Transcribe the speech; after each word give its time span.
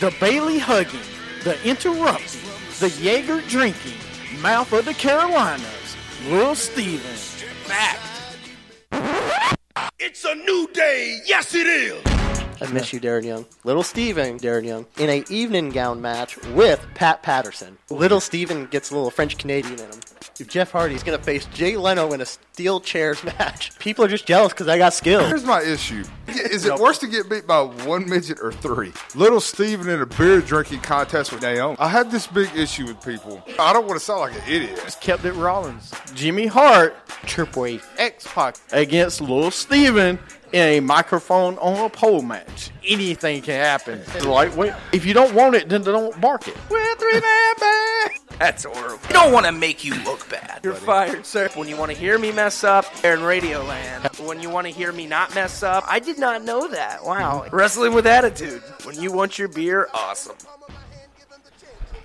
The 0.00 0.14
Bayley 0.20 0.60
hugging, 0.60 1.00
the 1.42 1.60
interrupting, 1.68 2.40
the 2.78 2.88
Jaeger 3.00 3.40
drinking, 3.48 3.98
mouth 4.40 4.72
of 4.72 4.84
the 4.84 4.94
Carolinas, 4.94 5.96
Will 6.30 6.54
Stevens. 6.54 7.42
Fact. 7.64 7.98
It's 9.98 10.24
a 10.24 10.36
new 10.36 10.68
day. 10.72 11.18
Yes, 11.26 11.52
it 11.52 11.66
is. 11.66 12.00
I 12.60 12.70
miss 12.72 12.92
you, 12.92 13.00
Darren 13.00 13.24
Young. 13.24 13.44
Little 13.64 13.82
Steven, 13.82 14.38
Darren 14.38 14.64
Young, 14.64 14.86
in 14.98 15.10
a 15.10 15.24
evening 15.30 15.70
gown 15.70 16.00
match 16.00 16.36
with 16.52 16.86
Pat 16.94 17.24
Patterson. 17.24 17.76
Little 17.90 18.20
Steven 18.20 18.66
gets 18.66 18.92
a 18.92 18.94
little 18.94 19.10
French 19.10 19.36
Canadian 19.36 19.80
in 19.80 19.80
him. 19.80 20.00
Jeff 20.44 20.70
Hardy's 20.70 21.02
going 21.02 21.18
to 21.18 21.24
face 21.24 21.46
Jay 21.46 21.76
Leno 21.76 22.12
in 22.12 22.20
a 22.20 22.26
steel 22.26 22.80
chairs 22.80 23.22
match. 23.38 23.78
People 23.78 24.04
are 24.04 24.08
just 24.08 24.26
jealous 24.26 24.52
because 24.52 24.68
I 24.68 24.78
got 24.78 24.94
skills. 24.94 25.26
Here's 25.26 25.44
my 25.44 25.62
issue. 25.62 26.04
Is 26.28 26.64
it 26.64 26.74
worse 26.76 26.98
to 26.98 27.06
get 27.06 27.28
beat 27.28 27.46
by 27.46 27.62
one 27.62 28.08
midget 28.08 28.38
or 28.42 28.52
three? 28.52 28.92
Little 29.14 29.40
Steven 29.40 29.88
in 29.88 30.00
a 30.00 30.06
beer 30.06 30.40
drinking 30.40 30.80
contest 30.80 31.32
with 31.32 31.42
Naomi. 31.42 31.76
I 31.78 31.88
have 31.88 32.12
this 32.12 32.26
big 32.26 32.54
issue 32.54 32.86
with 32.86 33.02
people. 33.04 33.42
I 33.58 33.72
don't 33.72 33.86
want 33.86 33.98
to 33.98 34.04
sound 34.04 34.20
like 34.20 34.34
an 34.34 34.42
idiot. 34.48 34.80
Just 34.84 35.00
kept 35.00 35.24
it 35.24 35.32
Rollins. 35.32 35.92
Jimmy 36.14 36.46
Hart, 36.46 36.94
Triple 37.26 37.78
X 37.96 38.26
Pac 38.26 38.56
against 38.72 39.20
Lil 39.20 39.50
Steven 39.50 40.18
in 40.52 40.60
a 40.60 40.80
microphone 40.80 41.58
on 41.58 41.84
a 41.84 41.90
pole 41.90 42.22
match. 42.22 42.70
Anything 42.86 43.42
can 43.42 43.54
happen. 43.54 44.00
Lightweight. 44.24 44.72
If 44.92 45.04
you 45.04 45.14
don't 45.14 45.34
want 45.34 45.54
it, 45.54 45.68
then 45.68 45.82
don't 45.82 46.18
bark 46.20 46.48
it. 46.48 46.56
We're 46.70 46.94
three 46.96 47.20
man 47.20 47.54
band. 47.60 48.17
That's 48.38 48.64
horrible. 48.64 49.00
We 49.08 49.12
don't 49.12 49.32
want 49.32 49.46
to 49.46 49.52
make 49.52 49.84
you 49.84 49.94
look 50.04 50.28
bad. 50.28 50.60
You're 50.62 50.74
fired, 50.74 51.26
sir. 51.26 51.48
When 51.54 51.68
you 51.68 51.76
want 51.76 51.90
to 51.90 51.96
hear 51.96 52.18
me 52.18 52.30
mess 52.30 52.62
up, 52.62 52.84
they're 53.02 53.14
in 53.14 53.22
Radio 53.22 53.64
Land. 53.64 54.08
When 54.18 54.40
you 54.40 54.48
want 54.48 54.66
to 54.68 54.72
hear 54.72 54.92
me 54.92 55.06
not 55.06 55.34
mess 55.34 55.62
up, 55.64 55.84
I 55.88 55.98
did 55.98 56.18
not 56.18 56.44
know 56.44 56.68
that. 56.68 57.04
Wow. 57.04 57.46
Wrestling 57.50 57.94
with 57.94 58.06
attitude. 58.06 58.62
When 58.84 59.00
you 59.00 59.10
want 59.10 59.38
your 59.38 59.48
beer, 59.48 59.88
awesome. 59.92 60.36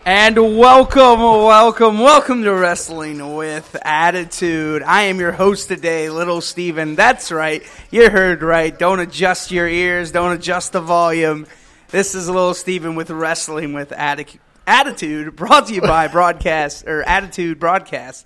And 0.06 0.58
welcome, 0.58 1.22
welcome, 1.22 2.00
welcome 2.00 2.44
to 2.44 2.54
Wrestling 2.54 3.36
with 3.36 3.78
Attitude. 3.86 4.84
I 4.84 5.04
am 5.04 5.20
your 5.20 5.32
host 5.32 5.70
today, 5.70 6.10
Little 6.10 6.42
Steven. 6.42 6.96
That's 6.96 7.32
right. 7.32 7.64
You 7.90 8.10
heard 8.10 8.42
right. 8.42 8.78
Don't 8.78 9.00
adjust 9.00 9.52
your 9.52 9.68
ears. 9.68 10.12
Don't 10.12 10.34
adjust 10.34 10.74
the 10.74 10.82
volume. 10.82 11.48
This 11.90 12.16
is 12.16 12.28
Little 12.28 12.54
Steven 12.54 12.96
with 12.96 13.12
Wrestling 13.12 13.74
with 13.74 13.92
Atti- 13.92 14.40
Attitude, 14.66 15.36
brought 15.36 15.68
to 15.68 15.74
you 15.74 15.82
by 15.82 16.08
Broadcast, 16.08 16.88
or 16.88 17.04
Attitude 17.04 17.60
Broadcast. 17.60 18.26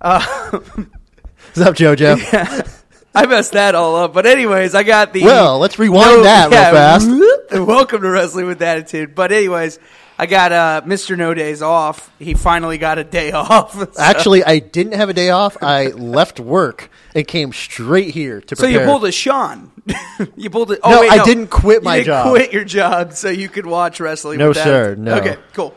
Uh, 0.00 0.20
What's 0.20 1.60
up, 1.60 1.74
JoJo? 1.76 2.80
I 3.14 3.26
messed 3.26 3.52
that 3.52 3.74
all 3.74 3.96
up. 3.96 4.12
But 4.12 4.26
anyways, 4.26 4.74
I 4.74 4.82
got 4.82 5.12
the 5.12 5.22
Well, 5.22 5.58
let's 5.58 5.78
rewind 5.78 6.24
that 6.24 6.50
real 6.50 6.60
fast. 6.60 7.06
fast. 7.06 7.52
Welcome 7.66 8.02
to 8.02 8.08
Wrestling 8.10 8.46
with 8.46 8.60
Attitude. 8.60 9.14
But 9.14 9.32
anyways, 9.32 9.78
I 10.18 10.26
got 10.26 10.52
uh, 10.52 10.82
Mr. 10.86 11.18
No 11.18 11.34
Days 11.34 11.60
off. 11.60 12.10
He 12.18 12.34
finally 12.34 12.78
got 12.78 12.98
a 12.98 13.04
day 13.04 13.32
off. 13.32 13.72
So- 13.74 13.88
Actually, 13.98 14.44
I 14.44 14.60
didn't 14.60 14.92
have 14.94 15.08
a 15.08 15.12
day 15.12 15.30
off. 15.30 15.56
I 15.62 15.88
left 15.88 16.38
work 16.38 16.88
and 17.14 17.26
came 17.26 17.52
straight 17.52 18.14
here 18.14 18.40
to 18.42 18.56
So 18.56 18.66
you 18.66 18.80
pulled 18.80 19.04
a 19.04 19.12
Sean. 19.12 19.72
you 20.36 20.50
pulled 20.50 20.70
it. 20.72 20.80
Oh, 20.82 20.90
No, 20.90 21.00
wait, 21.00 21.10
I 21.10 21.24
didn't 21.24 21.48
quit 21.48 21.82
my 21.82 21.96
didn't 21.96 22.06
job. 22.06 22.30
Quit 22.30 22.52
your 22.52 22.64
job 22.64 23.12
so 23.14 23.28
you 23.28 23.48
could 23.48 23.66
watch 23.66 23.98
wrestling. 24.00 24.38
No, 24.38 24.48
with 24.48 24.56
sir, 24.58 24.94
no. 24.94 25.16
Okay, 25.16 25.36
cool. 25.52 25.74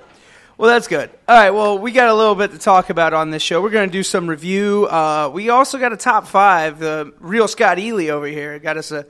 Well, 0.57 0.69
that's 0.71 0.87
good. 0.87 1.11
All 1.27 1.35
right. 1.35 1.51
Well, 1.51 1.77
we 1.77 1.91
got 1.91 2.09
a 2.09 2.13
little 2.15 2.33
bit 2.33 2.51
to 2.51 2.57
talk 2.57 2.89
about 2.89 3.13
on 3.13 3.29
this 3.29 3.43
show. 3.43 3.61
We're 3.61 3.69
going 3.69 3.87
to 3.89 3.93
do 3.93 4.01
some 4.01 4.27
review. 4.27 4.87
Uh, 4.87 5.29
we 5.31 5.49
also 5.49 5.77
got 5.77 5.93
a 5.93 5.97
top 5.97 6.25
five. 6.25 6.79
The 6.79 7.13
real 7.19 7.47
Scott 7.47 7.77
Ely 7.77 8.07
over 8.07 8.25
here 8.25 8.57
got 8.57 8.75
us 8.75 8.91
a 8.91 9.05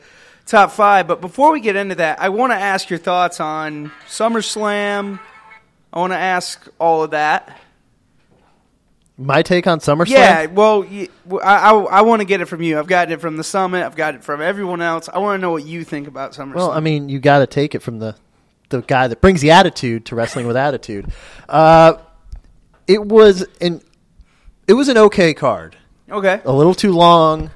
top 0.48 0.72
five. 0.72 1.08
But 1.08 1.22
before 1.22 1.52
we 1.52 1.60
get 1.60 1.76
into 1.76 1.96
that, 1.96 2.20
I 2.20 2.30
want 2.30 2.52
to 2.52 2.58
ask 2.58 2.90
your 2.90 3.00
thoughts 3.00 3.40
on 3.40 3.92
SummerSlam. 4.08 5.20
I 5.94 6.00
want 6.00 6.14
to 6.14 6.18
ask 6.18 6.68
all 6.80 7.04
of 7.04 7.12
that. 7.12 7.60
My 9.20 9.42
take 9.42 9.66
on 9.66 9.80
SummerSlam? 9.80 10.10
Yeah, 10.10 10.46
well, 10.46 10.86
I 11.44 11.72
I 11.72 12.02
want 12.02 12.22
to 12.22 12.26
get 12.26 12.40
it 12.42 12.46
from 12.46 12.62
you. 12.62 12.78
I've 12.78 12.88
gotten 12.88 13.12
it 13.14 13.20
from 13.20 13.38
the 13.38 13.44
summit. 13.44 13.84
I've 13.84 13.96
got 13.96 14.14
it 14.16 14.24
from 14.24 14.42
everyone 14.42 14.82
else. 14.82 15.10
I 15.10 15.18
want 15.18 15.40
to 15.40 15.42
know 15.42 15.52
what 15.52 15.66
you 15.66 15.84
think 15.84 16.08
about 16.08 16.34
SummerSlam. 16.34 16.56
Well, 16.56 16.72
I 16.72 16.80
mean, 16.80 17.10
you 17.10 17.20
got 17.20 17.40
to 17.40 17.48
take 17.48 17.74
it 17.74 17.82
from 17.82 18.00
the 18.00 18.16
the 18.70 18.82
guy 18.82 19.08
that 19.08 19.22
brings 19.22 19.42
the 19.42 19.52
attitude 19.52 20.06
to 20.08 20.16
wrestling 20.16 20.46
with 20.46 20.56
attitude. 20.56 21.12
Uh, 21.50 21.96
it 22.88 23.04
was 23.04 23.46
an 23.60 23.82
it 24.68 24.74
was 24.74 24.88
an 24.88 24.98
okay 24.98 25.34
card. 25.34 25.76
okay. 26.12 26.42
A 26.46 26.54
little 26.54 26.76
too 26.76 26.92
long. 26.92 27.50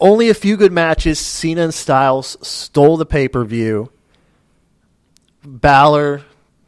Only 0.00 0.28
a 0.28 0.34
few 0.34 0.56
good 0.56 0.72
matches. 0.72 1.18
Cena 1.18 1.62
and 1.62 1.74
Styles 1.74 2.36
stole 2.46 2.96
the 2.96 3.06
pay 3.06 3.28
per 3.28 3.44
view. 3.44 3.90
Balor, 5.44 6.22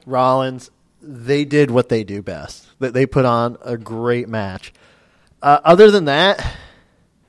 Rollins, 0.05 0.71
they 1.01 1.45
did 1.45 1.71
what 1.71 1.89
they 1.89 2.05
do 2.05 2.23
best. 2.23 2.67
That 2.79 2.93
they 2.95 3.07
put 3.07 3.25
on 3.25 3.57
a 3.65 3.77
great 3.77 4.29
match. 4.29 4.73
Uh, 5.43 5.61
other 5.65 5.91
than 5.91 6.07
that, 6.07 6.45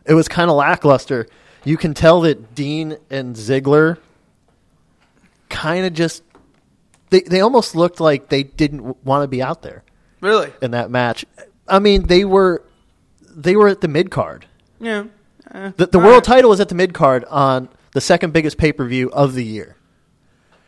it 0.05 0.13
was 0.13 0.27
kind 0.27 0.49
of 0.49 0.55
lackluster. 0.57 1.27
You 1.63 1.77
can 1.77 1.93
tell 1.93 2.21
that 2.21 2.53
Dean 2.55 2.97
and 3.09 3.35
Ziggler 3.35 3.97
kind 5.49 5.85
of 5.85 5.93
just 5.93 6.23
they 7.09 7.21
they 7.21 7.39
almost 7.41 7.75
looked 7.75 7.99
like 7.99 8.29
they 8.29 8.43
didn't 8.43 9.03
want 9.05 9.23
to 9.23 9.27
be 9.27 9.41
out 9.41 9.61
there 9.61 9.83
Really? 10.21 10.51
in 10.61 10.71
that 10.71 10.91
match. 10.91 11.25
I 11.67 11.79
mean, 11.79 12.03
they 12.07 12.25
were 12.25 12.63
they 13.21 13.55
were 13.55 13.67
at 13.69 13.81
the 13.81 13.87
mid 13.87 14.11
card. 14.11 14.45
Yeah. 14.79 15.05
Uh, 15.51 15.71
The, 15.77 15.87
the 15.87 15.99
world 15.99 16.27
right. 16.27 16.35
title 16.35 16.49
was 16.49 16.59
at 16.59 16.69
the 16.69 16.75
mid 16.75 16.93
card 16.93 17.23
on 17.25 17.69
the 17.93 18.01
second 18.01 18.33
biggest 18.33 18.57
pay 18.57 18.71
per 18.73 18.85
view 18.85 19.09
of 19.11 19.33
the 19.33 19.43
year. 19.43 19.75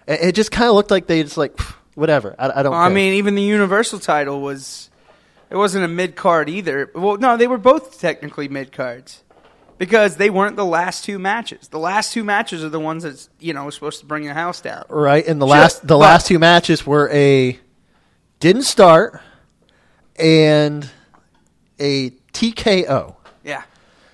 It, 0.08 0.20
it 0.22 0.36
just 0.36 0.52
kind 0.52 0.70
of 0.70 0.76
looked 0.76 0.92
like 0.92 1.08
they 1.08 1.22
just 1.24 1.38
like 1.38 1.60
whatever. 1.96 2.36
I, 2.40 2.50
I 2.60 2.64
don't. 2.64 2.72
Well, 2.72 2.82
I 2.82 2.90
mean, 2.90 3.14
even 3.16 3.36
the 3.36 3.44
Universal 3.44 4.00
title 4.00 4.42
was. 4.42 4.90
It 5.52 5.56
wasn't 5.58 5.84
a 5.84 5.88
mid 5.88 6.16
card 6.16 6.48
either. 6.48 6.92
Well, 6.94 7.18
no, 7.18 7.36
they 7.36 7.48
were 7.48 7.58
both 7.58 8.00
technically 8.00 8.48
mid 8.48 8.72
cards 8.72 9.24
because 9.80 10.18
they 10.18 10.30
weren't 10.30 10.56
the 10.56 10.66
last 10.66 11.04
two 11.04 11.18
matches. 11.18 11.70
The 11.70 11.80
last 11.80 12.14
two 12.14 12.24
matches 12.24 12.64
are 12.64 12.70
the 12.70 12.80
ones 12.80 13.02
that's 13.02 13.30
you 13.40 13.54
know 13.54 13.68
supposed 13.72 14.00
to 14.02 14.06
bring 14.06 14.26
the 14.26 14.34
house 14.36 14.62
down. 14.62 14.86
right? 14.90 15.26
And 15.28 15.42
the 15.42 15.48
Sure, 15.48 15.52
last 15.56 15.82
the 15.82 15.88
but- 15.88 15.98
last 15.98 16.28
two 16.28 16.38
matches 16.38 16.86
were 16.86 17.10
a 17.12 17.60
didn't 18.40 18.62
start 18.64 19.22
and 20.18 20.90
a 21.80 22.12
TKO. 22.34 23.16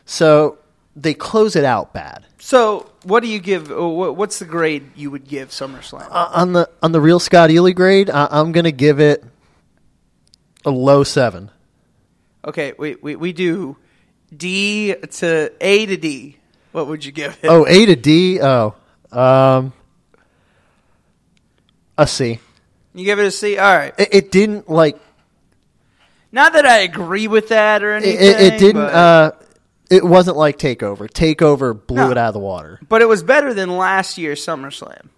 So 0.06 0.58
they 0.96 1.14
close 1.14 1.56
it 1.56 1.66
out 1.66 1.94
bad. 1.94 2.26
So, 2.40 2.90
what 3.04 3.22
do 3.22 3.28
you 3.28 3.40
give? 3.40 3.72
uh, 3.72 3.88
What's 3.88 4.38
the 4.40 4.46
grade 4.46 4.92
you 4.96 5.10
would 5.12 5.28
give 5.28 5.50
SummerSlam? 5.50 6.08
Uh, 6.12 6.30
on 6.34 6.54
the 6.54 6.70
on 6.84 6.92
the 6.92 7.02
real 7.02 7.20
Scott 7.20 7.50
Ely 7.50 7.72
grade, 7.72 8.10
I, 8.10 8.28
I'm 8.30 8.52
going 8.52 8.66
to 8.66 8.72
give 8.72 9.00
it 9.00 9.24
a 10.64 10.70
low 10.70 11.04
seven. 11.04 11.50
okay, 12.46 12.74
we, 12.78 12.96
we 12.96 13.16
we 13.16 13.34
do 13.34 13.78
D 14.36 14.94
to 14.94 15.52
A 15.60 15.86
to 15.88 15.98
D. 15.98 16.38
What 16.72 16.88
would 16.88 17.04
you 17.04 17.12
give 17.12 17.38
it? 17.42 17.48
Oh, 17.48 17.66
A 17.68 17.86
to 17.88 17.96
D. 17.96 18.40
Oh, 18.42 18.76
um, 19.12 19.74
a 21.98 22.06
C. 22.06 22.40
you 22.94 23.06
give 23.06 23.18
it 23.18 23.26
a 23.26 23.32
C. 23.32 23.58
All 23.58 23.76
right. 23.76 23.94
It, 23.98 24.10
it 24.12 24.32
didn't 24.32 24.70
like 24.70 25.00
Not 26.32 26.54
that 26.54 26.66
I 26.66 26.80
agree 26.80 27.28
with 27.28 27.48
that 27.50 27.82
or 27.84 27.94
anything. 27.94 28.16
It, 28.16 28.40
it 28.40 28.60
didn't. 28.60 28.82
But, 28.84 28.94
Uh, 28.94 29.32
it 29.90 30.04
wasn't 30.04 30.38
like 30.38 30.58
Takeover. 30.58 31.10
Takeover 31.10 31.74
blew 31.86 31.98
No. 31.98 32.12
it 32.12 32.18
out 32.18 32.28
of 32.30 32.34
the 32.34 32.40
water. 32.40 32.80
but 32.88 33.02
it 33.02 33.08
was 33.08 33.24
better 33.24 33.54
than 33.54 33.78
last 33.78 34.18
year's 34.18 34.44
SummerSlam. 34.46 35.10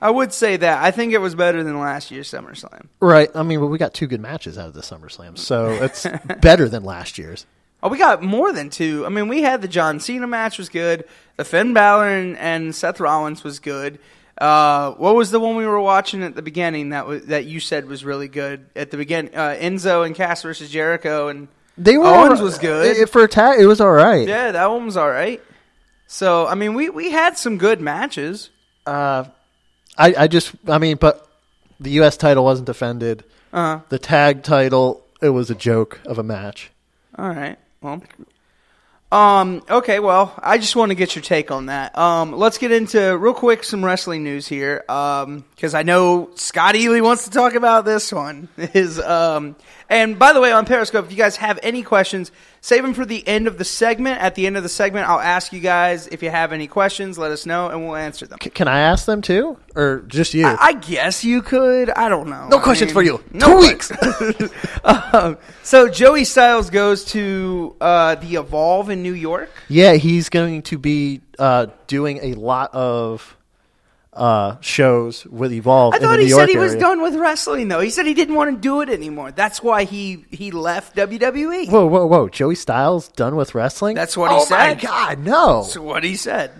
I 0.00 0.10
would 0.10 0.32
say 0.32 0.56
that. 0.56 0.82
I 0.82 0.90
think 0.90 1.12
it 1.12 1.18
was 1.18 1.34
better 1.36 1.62
than 1.62 1.78
last 1.78 2.10
year's 2.10 2.28
SummerSlam. 2.30 2.86
Right. 2.98 3.30
I 3.36 3.44
mean, 3.44 3.60
well, 3.60 3.68
we 3.68 3.78
got 3.78 3.94
two 3.94 4.08
good 4.08 4.20
matches 4.20 4.58
out 4.58 4.66
of 4.66 4.74
the 4.74 4.80
SummerSlam, 4.80 5.38
so 5.38 5.70
it's 5.70 6.06
better 6.40 6.68
than 6.68 6.82
last 6.82 7.18
year's. 7.18 7.46
Oh, 7.84 7.88
we 7.88 7.98
got 7.98 8.22
more 8.22 8.52
than 8.52 8.68
two. 8.70 9.04
I 9.06 9.08
mean, 9.10 9.28
we 9.28 9.42
had 9.42 9.62
the 9.62 9.68
John 9.68 10.00
Cena 10.00 10.26
match 10.26 10.58
was 10.58 10.68
good. 10.68 11.04
The 11.36 11.44
Finn 11.44 11.72
Balor 11.72 12.08
and, 12.08 12.36
and 12.38 12.74
Seth 12.74 12.98
Rollins 13.00 13.42
was 13.44 13.58
good. 13.60 13.98
Uh, 14.38 14.92
what 14.92 15.14
was 15.14 15.30
the 15.30 15.38
one 15.38 15.56
we 15.56 15.66
were 15.66 15.80
watching 15.80 16.22
at 16.24 16.34
the 16.34 16.42
beginning 16.42 16.88
that 16.90 17.06
was, 17.06 17.26
that 17.26 17.44
you 17.44 17.60
said 17.60 17.86
was 17.86 18.04
really 18.04 18.28
good 18.28 18.66
at 18.74 18.90
the 18.90 18.96
beginning? 18.96 19.34
Uh, 19.34 19.56
Enzo 19.58 20.04
and 20.06 20.14
Cass 20.16 20.42
versus 20.42 20.70
Jericho 20.70 21.28
and 21.28 21.46
They 21.78 21.96
were 21.98 22.04
Owens 22.06 22.38
all- 22.40 22.44
was 22.46 22.58
good. 22.58 22.96
It- 22.96 23.08
for 23.08 23.22
a 23.24 23.28
tag. 23.28 23.60
It 23.60 23.66
was 23.66 23.80
all 23.80 23.92
right. 23.92 24.26
yeah, 24.28 24.52
that 24.52 24.70
one 24.70 24.84
was 24.86 24.96
all 24.96 25.10
right. 25.10 25.40
So 26.06 26.46
I 26.46 26.54
mean, 26.54 26.74
we 26.74 26.90
we 26.90 27.10
had 27.10 27.38
some 27.38 27.56
good 27.58 27.80
matches. 27.80 28.50
Uh, 28.86 29.24
I, 29.96 30.14
I 30.18 30.26
just, 30.26 30.52
I 30.68 30.78
mean, 30.78 30.96
but 30.96 31.26
the 31.78 31.90
U.S. 31.92 32.16
title 32.16 32.44
wasn't 32.44 32.66
defended. 32.66 33.24
Uh, 33.52 33.80
The 33.90 33.98
tag 33.98 34.42
title, 34.42 35.04
it 35.20 35.28
was 35.30 35.50
a 35.50 35.54
joke 35.54 36.00
of 36.06 36.18
a 36.18 36.22
match. 36.22 36.70
all 37.18 37.28
right. 37.28 37.58
Well, 37.82 38.02
um, 39.12 39.62
okay. 39.68 40.00
Well, 40.00 40.32
I 40.42 40.56
just 40.56 40.74
want 40.74 40.88
to 40.90 40.94
get 40.94 41.14
your 41.14 41.22
take 41.22 41.50
on 41.50 41.66
that. 41.66 41.96
Um, 41.98 42.32
let's 42.32 42.56
get 42.56 42.72
into 42.72 43.16
real 43.18 43.34
quick 43.34 43.62
some 43.62 43.84
wrestling 43.84 44.24
news 44.24 44.48
here. 44.48 44.84
Um, 44.88 45.44
because 45.54 45.74
I 45.74 45.82
know 45.82 46.30
Scott 46.34 46.74
Ely 46.76 47.00
wants 47.00 47.24
to 47.24 47.30
talk 47.30 47.54
about 47.54 47.84
this 47.84 48.10
one. 48.10 48.48
Is 48.56 48.98
um, 48.98 49.54
and 49.90 50.18
by 50.18 50.32
the 50.32 50.40
way, 50.40 50.50
on 50.50 50.64
Periscope, 50.64 51.04
if 51.04 51.10
you 51.10 51.18
guys 51.18 51.36
have 51.36 51.58
any 51.62 51.82
questions, 51.82 52.32
save 52.62 52.82
them 52.82 52.94
for 52.94 53.04
the 53.04 53.26
end 53.28 53.46
of 53.46 53.58
the 53.58 53.64
segment. 53.64 54.22
At 54.22 54.34
the 54.36 54.46
end 54.46 54.56
of 54.56 54.62
the 54.62 54.68
segment, 54.70 55.06
I'll 55.08 55.20
ask 55.20 55.52
you 55.52 55.60
guys 55.60 56.06
if 56.06 56.22
you 56.22 56.30
have 56.30 56.52
any 56.52 56.66
questions. 56.66 57.18
Let 57.18 57.30
us 57.32 57.44
know, 57.44 57.68
and 57.68 57.84
we'll 57.84 57.96
answer 57.96 58.26
them. 58.26 58.38
C- 58.42 58.48
can 58.48 58.68
I 58.68 58.80
ask 58.80 59.04
them 59.04 59.20
too, 59.20 59.58
or 59.74 60.00
just 60.06 60.32
you? 60.32 60.46
I, 60.46 60.56
I 60.58 60.72
guess 60.72 61.22
you 61.24 61.42
could. 61.42 61.90
I 61.90 62.08
don't 62.08 62.28
know. 62.30 62.48
no 62.48 62.58
I 62.58 62.62
questions 62.62 62.88
mean, 62.88 62.94
for 62.94 63.02
you. 63.02 63.22
no 63.32 63.46
Two 63.48 63.58
weeks. 63.58 63.92
um, 64.84 65.36
so 65.62 65.88
Joey 65.88 66.24
Styles 66.24 66.70
goes 66.70 67.04
to 67.06 67.76
uh, 67.80 68.14
the 68.14 68.36
Evolve 68.36 68.88
in 68.88 69.02
New 69.02 69.12
York. 69.14 69.50
yeah, 69.68 69.94
he's 69.94 70.28
going 70.30 70.62
to 70.62 70.78
be 70.78 71.20
uh, 71.38 71.66
doing 71.88 72.18
a 72.22 72.34
lot 72.34 72.72
of 72.74 73.36
uh, 74.14 74.56
shows 74.60 75.24
with 75.26 75.52
Evolve 75.52 75.94
I 75.94 75.96
in 75.96 76.02
the 76.02 76.08
thought 76.08 76.16
New 76.18 76.24
he 76.24 76.28
York 76.30 76.40
said 76.42 76.48
he 76.50 76.56
was 76.58 76.74
done 76.76 77.00
with 77.00 77.14
wrestling, 77.14 77.68
though. 77.68 77.80
He 77.80 77.88
said 77.90 78.06
he 78.06 78.14
didn't 78.14 78.34
want 78.34 78.54
to 78.54 78.60
do 78.60 78.80
it 78.82 78.88
anymore. 78.90 79.32
That's 79.32 79.62
why 79.62 79.84
he 79.84 80.24
he 80.30 80.50
left 80.50 80.94
WWE. 80.96 81.70
Whoa, 81.70 81.86
whoa, 81.86 82.06
whoa! 82.06 82.28
Joey 82.28 82.54
Styles 82.54 83.08
done 83.08 83.36
with 83.36 83.54
wrestling? 83.54 83.94
That's 83.94 84.16
what 84.16 84.30
he 84.30 84.36
oh 84.36 84.44
said. 84.44 84.56
my 84.58 84.74
god, 84.74 85.18
no! 85.20 85.62
That's 85.62 85.78
what 85.78 86.04
he 86.04 86.16
said. 86.16 86.50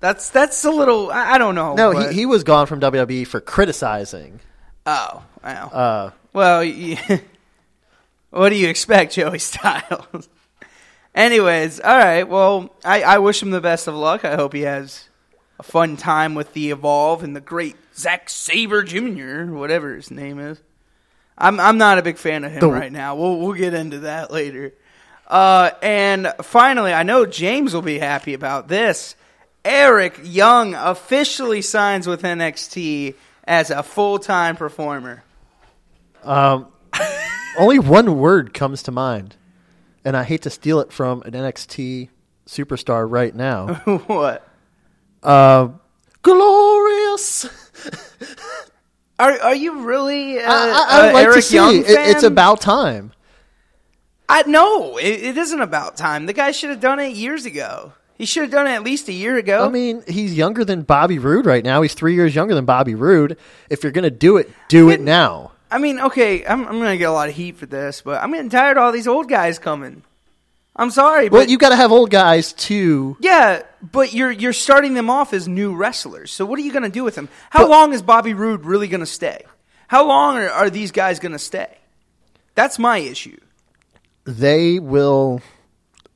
That's 0.00 0.30
that's 0.30 0.64
a 0.64 0.70
little. 0.70 1.10
I, 1.10 1.32
I 1.32 1.38
don't 1.38 1.54
know. 1.54 1.74
no, 1.74 1.92
but- 1.92 2.10
he, 2.12 2.20
he 2.20 2.26
was 2.26 2.44
gone 2.44 2.66
from 2.66 2.80
WWE 2.80 3.26
for 3.26 3.40
criticizing. 3.40 4.40
Oh, 4.86 5.22
wow. 5.44 5.68
Uh, 5.68 6.10
Well, 6.32 6.60
y- 6.60 6.98
what 8.30 8.48
do 8.48 8.56
you 8.56 8.68
expect, 8.68 9.14
Joey 9.14 9.38
Styles? 9.40 10.28
Anyways, 11.14 11.78
all 11.80 11.96
right. 11.98 12.24
Well, 12.24 12.74
I, 12.84 13.02
I 13.02 13.18
wish 13.18 13.42
him 13.42 13.50
the 13.50 13.60
best 13.60 13.86
of 13.86 13.94
luck. 13.94 14.24
I 14.24 14.34
hope 14.34 14.54
he 14.54 14.62
has 14.62 15.08
a 15.62 15.70
fun 15.70 15.96
time 15.96 16.34
with 16.34 16.52
the 16.54 16.70
Evolve 16.72 17.22
and 17.22 17.36
the 17.36 17.40
great 17.40 17.76
Zack 17.94 18.28
Sabre 18.28 18.82
Jr., 18.82 19.44
whatever 19.54 19.94
his 19.94 20.10
name 20.10 20.40
is. 20.40 20.60
I'm 21.38 21.60
I'm 21.60 21.78
not 21.78 21.98
a 21.98 22.02
big 22.02 22.16
fan 22.18 22.42
of 22.44 22.50
him 22.52 22.60
The- 22.60 22.68
right 22.68 22.90
now. 22.92 23.14
We'll 23.14 23.38
we'll 23.38 23.52
get 23.54 23.72
into 23.72 24.00
that 24.00 24.30
later. 24.32 24.74
Uh, 25.26 25.70
and 25.80 26.32
finally, 26.42 26.92
I 26.92 27.04
know 27.04 27.24
James 27.24 27.72
will 27.72 27.80
be 27.82 27.98
happy 27.98 28.34
about 28.34 28.68
this. 28.68 29.14
Eric 29.64 30.18
Young 30.24 30.74
officially 30.74 31.62
signs 31.62 32.06
with 32.06 32.22
NXT 32.22 33.14
as 33.44 33.70
a 33.70 33.82
full 33.82 34.18
time 34.18 34.56
performer. 34.56 35.22
um, 36.24 36.66
only 37.58 37.78
one 37.78 38.18
word 38.18 38.52
comes 38.52 38.82
to 38.84 38.90
mind, 38.90 39.36
and 40.04 40.16
I 40.16 40.24
hate 40.24 40.42
to 40.42 40.50
steal 40.50 40.80
it 40.80 40.92
from 40.92 41.22
an 41.22 41.32
NXT 41.32 42.08
superstar 42.46 43.08
right 43.08 43.34
now. 43.34 43.74
what? 44.06 44.46
Uh, 45.22 45.68
glorious. 46.22 47.46
Are 49.18 49.32
are 49.40 49.54
you 49.54 49.82
really 49.82 50.38
uh, 50.38 50.42
I, 50.50 50.86
I, 50.90 51.08
I'd 51.08 51.12
like 51.12 51.24
Eric 51.24 51.36
to 51.36 51.42
see. 51.42 51.54
Young 51.56 51.76
It- 51.76 51.86
fan? 51.86 52.10
it's 52.10 52.22
about 52.24 52.60
time. 52.60 53.12
I 54.28 54.42
no, 54.46 54.96
it, 54.96 55.22
it 55.22 55.36
isn't 55.36 55.60
about 55.60 55.96
time. 55.96 56.26
The 56.26 56.32
guy 56.32 56.50
should 56.52 56.70
have 56.70 56.80
done 56.80 56.98
it 56.98 57.14
years 57.14 57.44
ago. 57.44 57.92
He 58.16 58.24
should 58.26 58.42
have 58.42 58.50
done 58.52 58.66
it 58.66 58.70
at 58.70 58.82
least 58.84 59.08
a 59.08 59.12
year 59.12 59.36
ago. 59.36 59.64
I 59.66 59.68
mean, 59.68 60.02
he's 60.06 60.36
younger 60.36 60.64
than 60.64 60.82
Bobby 60.82 61.18
Roode 61.18 61.44
right 61.44 61.64
now. 61.64 61.82
He's 61.82 61.94
three 61.94 62.14
years 62.14 62.34
younger 62.34 62.54
than 62.54 62.64
Bobby 62.64 62.94
Roode. 62.94 63.36
If 63.68 63.82
you're 63.82 63.90
going 63.92 64.04
to 64.04 64.10
do 64.10 64.36
it, 64.36 64.48
do 64.68 64.88
it 64.90 64.92
Didn't- 64.98 65.06
now. 65.06 65.52
I 65.70 65.78
mean, 65.78 65.98
okay, 66.00 66.44
I'm 66.46 66.66
I'm 66.66 66.78
gonna 66.78 66.98
get 66.98 67.08
a 67.08 67.12
lot 67.12 67.28
of 67.30 67.34
heat 67.34 67.56
for 67.56 67.64
this, 67.66 68.02
but 68.02 68.22
I'm 68.22 68.30
getting 68.32 68.50
tired 68.50 68.76
of 68.76 68.82
all 68.82 68.92
these 68.92 69.08
old 69.08 69.28
guys 69.28 69.58
coming. 69.58 70.02
I'm 70.74 70.90
sorry, 70.90 71.28
but 71.28 71.36
Well, 71.36 71.48
you 71.48 71.58
got 71.58 71.68
to 71.68 71.76
have 71.76 71.92
old 71.92 72.10
guys 72.10 72.52
too. 72.54 73.16
yeah, 73.20 73.62
but 73.82 74.14
you're 74.14 74.30
you're 74.30 74.52
starting 74.54 74.94
them 74.94 75.10
off 75.10 75.32
as 75.34 75.46
new 75.46 75.74
wrestlers. 75.74 76.30
So 76.32 76.46
what 76.46 76.58
are 76.58 76.62
you 76.62 76.72
gonna 76.72 76.88
do 76.88 77.04
with 77.04 77.14
them? 77.14 77.28
How 77.50 77.60
But- 77.64 77.70
long 77.70 77.92
is 77.92 78.00
Bobby 78.02 78.32
Roode 78.34 78.64
really 78.64 78.88
gonna 78.88 79.04
stay? 79.06 79.44
How 79.88 80.06
long 80.06 80.36
are, 80.38 80.48
are 80.48 80.70
these 80.70 80.90
guys 80.90 81.18
gonna 81.18 81.38
stay? 81.38 81.76
That's 82.54 82.78
my 82.78 82.98
issue. 82.98 83.36
They 84.24 84.78
will 84.78 85.42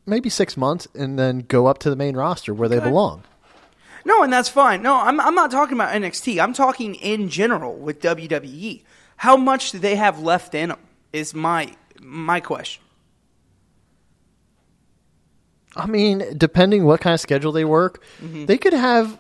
maybe 0.07 0.31
six 0.31 0.57
months 0.57 0.87
and 0.95 1.19
then 1.19 1.41
go 1.41 1.67
up 1.67 1.79
to 1.81 1.91
the 1.91 1.97
main 1.97 2.17
roster 2.17 2.55
where 2.55 2.69
they 2.69 2.79
belong. 2.81 3.25
No, 4.05 4.23
and 4.23 4.33
that's 4.33 4.49
fine. 4.49 4.81
No, 4.83 4.95
I'm 5.01 5.21
I'm 5.21 5.35
not 5.35 5.51
talking 5.51 5.75
about 5.77 5.93
NXT. 5.93 6.41
I'm 6.43 6.53
talking 6.55 6.95
in 6.95 7.29
general 7.29 7.75
with 7.77 8.01
WWE. 8.01 8.85
How 9.19 9.37
much 9.37 9.73
do 9.73 9.79
they 9.79 9.97
have 9.97 10.21
left 10.21 10.55
in 10.55 10.69
them? 10.71 10.79
Is 11.13 11.35
my 11.35 11.75
my 12.01 12.41
question. 12.41 12.83
I 15.77 15.87
mean, 15.87 16.25
depending 16.37 16.85
what 16.85 17.01
kind 17.01 17.15
of 17.15 17.21
schedule 17.21 17.53
they 17.53 17.65
work, 17.65 18.03
mm-hmm. 18.23 18.47
they 18.47 18.59
could 18.59 18.73
have 18.73 19.19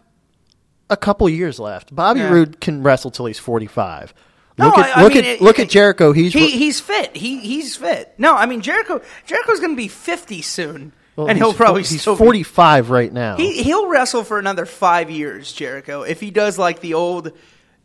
a 0.88 0.96
couple 0.96 1.28
years 1.28 1.58
left. 1.58 1.94
Bobby 1.94 2.20
Yeah. 2.20 2.30
Roode 2.30 2.60
can 2.60 2.82
wrestle 2.82 3.10
till 3.10 3.26
he's 3.26 3.38
45. 3.38 4.14
No, 4.58 4.66
Look 4.66 4.78
at 4.78 4.96
I- 4.96 5.00
I 5.00 5.02
look 5.02 5.14
mean, 5.14 5.24
at 5.24 5.30
it- 5.30 5.40
look 5.42 5.58
it- 5.58 5.62
at 5.64 5.68
Jericho. 5.68 6.12
He's 6.12 6.32
He 6.32 6.50
he's 6.50 6.80
fit. 6.80 7.14
He 7.14 7.40
he's 7.40 7.76
fit. 7.76 8.14
No, 8.16 8.34
I 8.34 8.46
mean 8.46 8.62
Jericho. 8.62 9.02
Jericho's 9.26 9.60
going 9.60 9.72
to 9.72 9.76
be 9.76 9.88
50 9.88 10.40
soon, 10.40 10.92
well, 11.14 11.26
and 11.28 11.36
he'll 11.36 11.52
probably 11.52 11.82
he's 11.82 12.02
45 12.04 12.88
right 12.90 13.12
now. 13.12 13.36
He 13.36 13.62
he'll 13.62 13.86
wrestle 13.88 14.24
for 14.24 14.38
another 14.38 14.64
five 14.64 15.10
years, 15.10 15.52
Jericho. 15.52 16.02
If 16.02 16.20
he 16.20 16.30
does 16.30 16.56
like 16.58 16.80
the 16.80 16.94
old, 16.94 17.32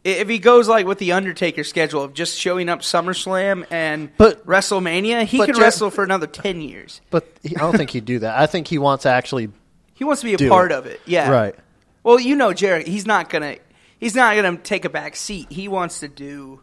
if 0.03 0.27
he 0.29 0.39
goes 0.39 0.67
like 0.67 0.85
with 0.85 0.97
the 0.99 1.11
Undertaker 1.11 1.63
schedule 1.63 2.01
of 2.03 2.13
just 2.13 2.37
showing 2.37 2.69
up 2.69 2.79
SummerSlam 2.81 3.65
and 3.69 4.09
But- 4.17 4.45
WrestleMania, 4.45 5.23
he 5.25 5.37
but 5.37 5.45
could 5.47 5.55
Jer- 5.55 5.61
wrestle 5.61 5.89
for 5.91 6.03
another 6.03 6.27
ten 6.27 6.61
years. 6.61 7.01
but 7.09 7.27
he, 7.43 7.55
I 7.55 7.59
don't 7.59 7.75
think 7.77 7.91
he'd 7.91 8.05
do 8.05 8.19
that. 8.19 8.39
I 8.39 8.45
think 8.47 8.67
he 8.67 8.77
wants 8.77 9.03
to 9.03 9.09
actually 9.09 9.49
He 9.93 10.03
wants 10.03 10.21
to 10.21 10.35
be 10.35 10.45
a 10.45 10.49
part 10.49 10.71
it. 10.71 10.75
of 10.75 10.85
it. 10.87 10.99
Yeah, 11.05 11.29
right. 11.29 11.55
Well, 12.03 12.19
you 12.19 12.35
know, 12.35 12.53
Jericho. 12.53 12.89
He's 12.89 13.05
not 13.05 13.29
gonna. 13.29 13.57
He's 13.99 14.15
not 14.15 14.35
gonna 14.35 14.57
take 14.57 14.83
a 14.85 14.89
back 14.89 15.15
seat. 15.15 15.51
He 15.51 15.67
wants 15.67 15.99
to 15.99 16.07
do. 16.07 16.61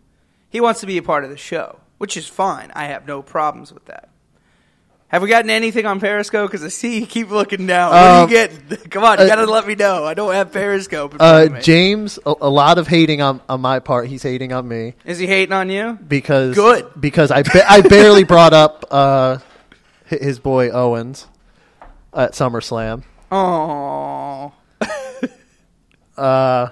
He 0.51 0.61
wants 0.61 0.81
to 0.81 0.87
be 0.87 0.99
a 0.99 1.03
part 1.03 1.23
of 1.23 1.31
the 1.31 1.37
show, 1.37 1.79
which 1.99 2.17
is 2.17 2.27
fine. 2.27 2.73
I 2.75 2.87
have 2.87 3.07
no 3.07 3.23
problems 3.23 3.73
with 3.73 3.85
that. 3.85 4.08
Have 5.09 5.23
we 5.23 5.29
gotten 5.31 5.49
anything 5.49 5.87
on 5.87 6.01
Periscope? 6.01 6.51
Because 6.51 6.63
I 6.63 6.69
see 6.69 7.01
you 7.01 7.07
keep 7.07 7.31
looking 7.31 7.67
down. 7.67 7.93
What 7.93 8.03
Um, 8.03 8.29
do 8.29 8.35
you 8.35 8.49
get? 8.49 8.91
Come 8.91 9.05
on, 9.05 9.19
you 9.19 9.25
uh, 9.25 9.29
gotta 9.29 9.47
let 9.51 9.67
me 9.67 9.75
know. 9.75 10.05
I 10.05 10.13
don't 10.13 10.35
have 10.35 10.53
Periscope. 10.53 11.17
Uh. 11.19 11.49
James, 11.61 12.19
a, 12.27 12.35
a 12.43 12.51
lot 12.51 12.77
of 12.77 12.87
hating 12.89 13.23
on, 13.23 13.41
on 13.49 13.61
my 13.63 13.79
part. 13.79 14.09
He's 14.09 14.23
hating 14.23 14.53
on 14.53 14.69
me 14.69 14.95
Is 15.07 15.19
he 15.19 15.27
hating 15.27 15.53
on 15.55 15.71
you? 15.71 15.99
because 16.07 16.55
Good. 16.55 16.91
because 17.01 17.31
I 17.31 17.43
ba- 17.43 17.65
I 17.71 17.81
barely 17.81 18.25
brought 18.35 18.53
up 18.53 18.85
uh, 18.91 19.39
his 20.05 20.39
boy 20.39 20.71
Owens 20.71 21.27
at 22.13 22.33
SummerSlam. 22.33 23.03
Oh, 23.33 24.53
Uh, 26.19 26.69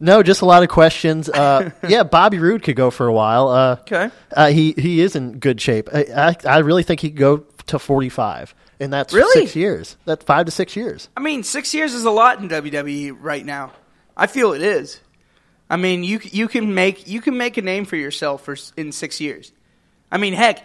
no, 0.00 0.22
just 0.22 0.40
a 0.40 0.46
lot 0.46 0.62
of 0.62 0.68
questions. 0.68 1.28
Uh, 1.28 1.70
yeah, 1.88 2.02
Bobby 2.02 2.38
Roode 2.38 2.62
could 2.62 2.76
go 2.76 2.90
for 2.90 3.06
a 3.06 3.12
while. 3.12 3.48
Uh, 3.48 3.76
okay. 3.82 4.10
uh, 4.34 4.48
he 4.48 4.72
he 4.76 5.00
is 5.00 5.14
in 5.14 5.38
good 5.38 5.60
shape. 5.60 5.88
I, 5.92 6.06
I, 6.16 6.36
I 6.46 6.58
really 6.58 6.82
think 6.82 7.00
he 7.00 7.10
could 7.10 7.18
go 7.18 7.36
to 7.66 7.78
forty 7.78 8.08
five, 8.08 8.54
and 8.80 8.92
that's 8.92 9.12
Really? 9.12 9.32
six 9.42 9.54
years. 9.54 9.96
That's 10.06 10.24
five 10.24 10.46
to 10.46 10.50
six 10.52 10.74
years. 10.74 11.08
I 11.16 11.20
mean, 11.20 11.42
six 11.42 11.72
years 11.74 11.94
is 11.94 12.04
a 12.04 12.10
lot 12.10 12.40
in 12.40 12.48
WWE 12.48 13.16
right 13.20 13.44
now. 13.44 13.72
I 14.16 14.26
feel 14.26 14.52
it 14.52 14.62
is. 14.62 15.00
I 15.68 15.76
mean, 15.76 16.02
you 16.02 16.18
you 16.24 16.48
can 16.48 16.74
make 16.74 17.06
you 17.06 17.20
can 17.20 17.36
make 17.36 17.56
a 17.56 17.62
name 17.62 17.84
for 17.84 17.96
yourself 17.96 18.42
for 18.44 18.56
in 18.76 18.90
six 18.92 19.20
years. 19.20 19.52
I 20.10 20.16
mean, 20.18 20.32
heck, 20.34 20.64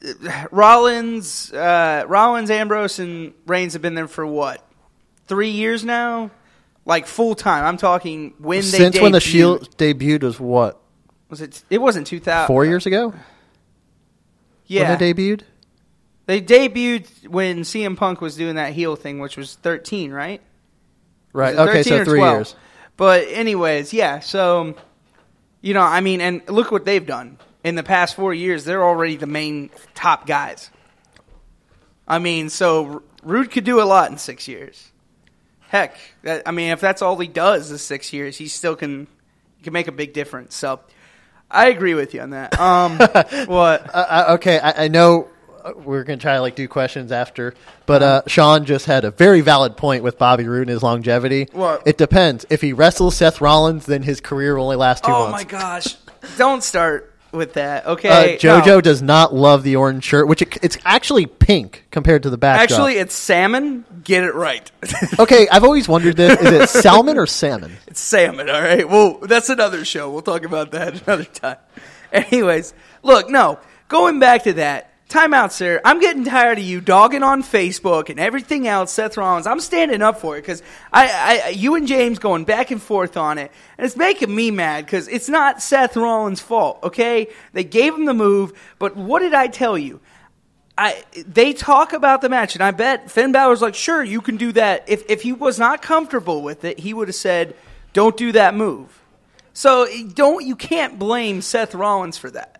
Rollins, 0.50 1.52
uh, 1.52 2.04
Rollins, 2.06 2.50
Ambrose, 2.50 2.98
and 2.98 3.32
Reigns 3.46 3.72
have 3.72 3.82
been 3.82 3.94
there 3.94 4.08
for 4.08 4.26
what 4.26 4.64
three 5.26 5.50
years 5.50 5.84
now, 5.84 6.30
like 6.88 7.06
full 7.06 7.36
time. 7.36 7.64
I'm 7.64 7.76
talking 7.76 8.34
when 8.38 8.62
they 8.62 8.62
Since 8.62 9.00
when 9.00 9.12
the 9.12 9.18
debuted. 9.18 9.22
Shield 9.22 9.76
debuted 9.76 10.22
was 10.22 10.40
what 10.40 10.80
was 11.28 11.40
it? 11.40 11.62
It 11.70 11.80
wasn't 11.80 12.08
two 12.08 12.18
thousand 12.18 12.48
four 12.48 12.64
years 12.64 12.86
ago 12.86 13.14
Yeah, 14.66 14.90
when 14.90 14.98
they 14.98 15.14
debuted. 15.14 15.42
they 16.26 16.40
debuted 16.40 17.28
when 17.28 17.60
CM 17.60 17.96
Punk 17.96 18.20
was 18.20 18.34
doing 18.36 18.56
that 18.56 18.72
heel 18.72 18.96
thing, 18.96 19.20
which 19.20 19.36
was 19.36 19.54
thirteen, 19.54 20.10
right? 20.10 20.40
Right. 21.32 21.54
Okay, 21.54 21.82
so 21.82 22.04
three 22.04 22.18
12? 22.18 22.36
years. 22.36 22.56
But 22.96 23.28
anyways, 23.28 23.92
yeah. 23.92 24.18
So 24.20 24.74
you 25.60 25.74
know, 25.74 25.82
I 25.82 26.00
mean, 26.00 26.20
and 26.20 26.42
look 26.48 26.72
what 26.72 26.84
they've 26.86 27.04
done 27.06 27.38
in 27.62 27.74
the 27.74 27.82
past 27.82 28.16
four 28.16 28.32
years. 28.32 28.64
They're 28.64 28.82
already 28.82 29.16
the 29.16 29.26
main 29.26 29.70
top 29.94 30.26
guys. 30.26 30.70
I 32.06 32.18
mean, 32.18 32.48
so 32.48 33.02
Roode 33.22 33.50
could 33.50 33.64
do 33.64 33.82
a 33.82 33.84
lot 33.84 34.10
in 34.10 34.16
six 34.16 34.48
years. 34.48 34.90
Heck, 35.68 35.96
that, 36.22 36.42
I 36.46 36.50
mean, 36.50 36.70
if 36.70 36.80
that's 36.80 37.02
all 37.02 37.18
he 37.18 37.28
does 37.28 37.70
is 37.70 37.82
six 37.82 38.12
years, 38.12 38.36
he 38.36 38.48
still 38.48 38.74
can 38.74 39.06
he 39.58 39.64
can 39.64 39.72
make 39.72 39.86
a 39.86 39.92
big 39.92 40.12
difference. 40.12 40.54
So 40.54 40.80
I 41.50 41.68
agree 41.68 41.94
with 41.94 42.14
you 42.14 42.20
on 42.20 42.30
that. 42.30 42.58
Um, 42.58 42.98
what? 43.46 43.94
Uh, 43.94 44.06
uh, 44.08 44.24
okay, 44.34 44.58
I, 44.58 44.84
I 44.84 44.88
know 44.88 45.28
uh, 45.62 45.72
we're 45.76 46.04
gonna 46.04 46.16
try 46.16 46.34
to 46.36 46.40
like 46.40 46.54
do 46.54 46.68
questions 46.68 47.12
after. 47.12 47.54
But 47.84 48.02
uh, 48.02 48.22
Sean 48.26 48.64
just 48.64 48.86
had 48.86 49.04
a 49.04 49.10
very 49.10 49.42
valid 49.42 49.76
point 49.76 50.02
with 50.02 50.18
Bobby 50.18 50.44
Roode 50.44 50.62
and 50.62 50.70
his 50.70 50.82
longevity. 50.82 51.48
What? 51.52 51.82
It 51.86 51.98
depends. 51.98 52.46
If 52.48 52.62
he 52.62 52.72
wrestles 52.72 53.16
Seth 53.16 53.40
Rollins, 53.40 53.86
then 53.86 54.02
his 54.02 54.20
career 54.20 54.56
will 54.56 54.64
only 54.64 54.76
last 54.76 55.04
two 55.04 55.12
Oh 55.12 55.30
months. 55.30 55.44
Oh 55.52 55.54
my 55.54 55.60
gosh! 55.60 55.96
Don't 56.38 56.62
start 56.62 57.14
with 57.32 57.54
that. 57.54 57.86
Uh, 57.86 57.90
Okay, 57.92 58.38
JoJo 58.40 58.66
No. 58.66 58.80
does 58.80 59.02
not 59.02 59.34
love 59.34 59.62
the 59.62 59.76
orange 59.76 60.04
shirt, 60.04 60.28
which 60.28 60.42
it, 60.42 60.56
it's 60.62 60.78
actually 60.84 61.26
pink 61.26 61.84
compared 61.90 62.22
to 62.24 62.30
the 62.30 62.38
back. 62.38 62.60
Actually, 62.60 62.94
it's 62.94 63.14
salmon. 63.14 63.84
Get 64.04 64.24
it 64.24 64.34
right. 64.34 64.70
okay, 65.18 65.48
I've 65.50 65.64
always 65.64 65.88
wondered 65.88 66.16
this: 66.16 66.40
is 66.40 66.52
it 66.52 66.68
salmon 66.68 67.18
or 67.18 67.26
salmon? 67.26 67.72
it's 67.86 68.00
salmon. 68.00 68.48
All 68.48 68.60
right. 68.62 68.88
Well, 68.88 69.18
that's 69.22 69.48
another 69.50 69.84
show. 69.84 70.10
We'll 70.10 70.22
talk 70.22 70.44
about 70.44 70.70
that 70.72 71.02
another 71.06 71.24
time. 71.24 71.58
Anyways, 72.12 72.72
look, 73.02 73.28
no. 73.28 73.58
Going 73.88 74.18
back 74.20 74.44
to 74.44 74.52
that. 74.54 74.87
Time 75.08 75.32
out, 75.32 75.54
sir. 75.54 75.80
I'm 75.86 76.00
getting 76.00 76.24
tired 76.24 76.58
of 76.58 76.64
you 76.64 76.82
dogging 76.82 77.22
on 77.22 77.42
Facebook 77.42 78.10
and 78.10 78.20
everything 78.20 78.68
else, 78.68 78.92
Seth 78.92 79.16
Rollins. 79.16 79.46
I'm 79.46 79.58
standing 79.58 80.02
up 80.02 80.20
for 80.20 80.36
it 80.36 80.42
because 80.42 80.62
I, 80.92 81.42
I, 81.46 81.48
you 81.48 81.76
and 81.76 81.88
James 81.88 82.18
going 82.18 82.44
back 82.44 82.70
and 82.70 82.80
forth 82.80 83.16
on 83.16 83.38
it, 83.38 83.50
and 83.78 83.86
it's 83.86 83.96
making 83.96 84.34
me 84.34 84.50
mad 84.50 84.84
because 84.84 85.08
it's 85.08 85.30
not 85.30 85.62
Seth 85.62 85.96
Rollins' 85.96 86.40
fault. 86.40 86.80
Okay, 86.82 87.28
they 87.54 87.64
gave 87.64 87.94
him 87.94 88.04
the 88.04 88.12
move, 88.12 88.52
but 88.78 88.96
what 88.96 89.20
did 89.20 89.32
I 89.32 89.46
tell 89.46 89.78
you? 89.78 90.00
I 90.76 91.02
they 91.26 91.54
talk 91.54 91.94
about 91.94 92.20
the 92.20 92.28
match, 92.28 92.54
and 92.54 92.62
I 92.62 92.70
bet 92.72 93.10
Finn 93.10 93.32
Balor's 93.32 93.62
like, 93.62 93.74
sure, 93.74 94.04
you 94.04 94.20
can 94.20 94.36
do 94.36 94.52
that. 94.52 94.84
If 94.88 95.08
if 95.08 95.22
he 95.22 95.32
was 95.32 95.58
not 95.58 95.80
comfortable 95.80 96.42
with 96.42 96.64
it, 96.64 96.80
he 96.80 96.92
would 96.92 97.08
have 97.08 97.14
said, 97.14 97.56
don't 97.94 98.16
do 98.16 98.32
that 98.32 98.54
move. 98.54 99.00
So 99.54 99.88
don't 100.12 100.44
you 100.44 100.54
can't 100.54 100.98
blame 100.98 101.40
Seth 101.40 101.74
Rollins 101.74 102.18
for 102.18 102.30
that. 102.30 102.57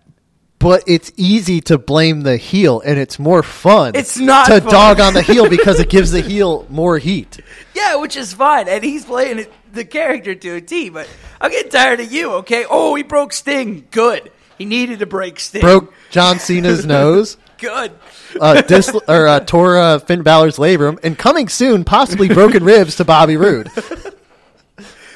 But 0.59 0.83
it's 0.89 1.13
easy 1.17 1.61
to 1.63 1.79
blame 1.79 2.23
the 2.23 2.37
heel, 2.37 2.81
and 2.85 2.99
it's 2.99 3.19
more 3.19 3.45
fun. 3.45 3.95
It's 3.95 4.19
not 4.19 4.47
to 4.49 4.61
fun. 4.61 4.71
dog 4.73 5.01
on 5.01 5.15
the 5.15 5.23
heel 5.23 5.49
because 5.57 5.79
it 5.79 5.89
gives 5.89 6.11
the 6.11 6.21
heel 6.21 6.67
more 6.69 6.99
heat. 6.99 7.39
Yeah, 7.77 7.95
which 7.97 8.17
is 8.17 8.33
fine, 8.33 8.67
and 8.69 8.83
he's 8.83 9.05
playing 9.05 9.47
the 9.73 9.85
character 9.85 10.35
to 10.35 10.57
a 10.57 10.61
T. 10.61 10.89
But 10.91 11.09
I'm 11.41 11.53
getting 11.53 11.71
tired 11.71 12.01
of 12.01 12.11
you. 12.13 12.33
Okay? 12.35 12.65
Oh, 12.69 12.95
he 12.97 13.05
broke 13.05 13.33
Sting. 13.33 13.87
Good. 13.93 14.33
He 14.57 14.65
needed 14.65 14.99
to 14.99 15.07
break 15.07 15.39
Sting. 15.39 15.61
Broke 15.61 15.95
John 16.11 16.41
Cena's 16.41 16.85
nose. 16.87 17.37
Good. 17.59 17.93
uh, 18.41 18.63
dis- 18.63 18.91
or 19.09 19.29
uh, 19.29 19.41
tore 19.41 19.77
uh, 19.79 19.99
Finn 20.01 20.23
Balor's 20.23 20.57
labrum, 20.57 20.99
and 21.05 21.17
coming 21.17 21.49
soon, 21.49 21.85
possibly 21.85 22.27
broken 22.29 22.65
ribs 22.65 22.97
to 22.97 23.05
Bobby 23.05 23.37
Roode. 23.37 23.71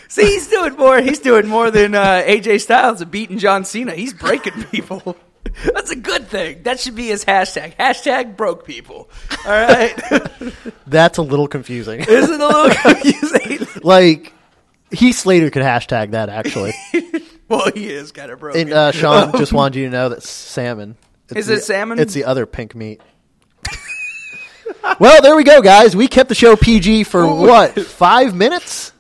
See, 0.09 0.25
he's 0.27 0.47
doing 0.49 0.77
more. 0.77 1.01
He's 1.01 1.19
doing 1.21 1.49
more 1.49 1.71
than 1.73 1.95
uh, 1.95 2.23
AJ 2.27 2.61
Styles 2.61 3.01
of 3.01 3.11
beating 3.11 3.39
John 3.39 3.65
Cena. 3.65 3.93
He's 3.95 4.13
breaking 4.13 4.65
people. 4.65 5.17
That's 5.75 5.91
a 5.91 5.97
good 5.97 6.29
thing. 6.29 6.63
That 6.63 6.81
should 6.81 6.95
be 6.95 7.07
his 7.09 7.25
hashtag. 7.25 7.77
Hashtag 7.77 8.37
broke 8.37 8.65
people. 8.67 9.11
All 9.45 9.51
right. 9.53 9.93
That's 10.87 11.19
a 11.19 11.23
little 11.23 11.49
confusing. 11.49 12.01
Isn't 12.09 12.35
it 12.35 12.41
a 12.41 12.47
little 12.47 12.71
confusing? 12.71 13.67
like 13.83 14.33
Heath 14.91 15.17
Slater 15.17 15.51
could 15.51 15.63
hashtag 15.63 16.13
that 16.13 16.29
actually. 16.29 16.73
well, 17.49 17.71
he 17.75 17.91
is 17.91 18.13
kind 18.13 18.31
of 18.31 18.39
broken. 18.41 18.61
and 18.63 18.73
uh, 18.73 18.93
Sean 18.93 19.33
just 19.39 19.53
wanted 19.53 19.79
you 19.79 19.85
to 19.87 19.91
know 19.91 20.09
that 20.11 20.23
salmon. 20.23 20.97
It's 21.31 21.41
Is 21.41 21.49
it 21.49 21.55
the- 21.57 21.61
salmon? 21.63 21.99
It's 21.99 22.15
the 22.15 22.25
other 22.25 22.47
pink 22.47 22.75
meat. 22.75 23.01
well, 24.99 25.23
there 25.23 25.37
we 25.37 25.45
go, 25.45 25.63
guys. 25.63 25.95
We 25.97 26.09
kept 26.09 26.29
the 26.29 26.35
show 26.35 26.57
PG 26.57 27.05
for 27.05 27.27
what 27.27 27.79
five 27.81 28.35
minutes? 28.35 28.93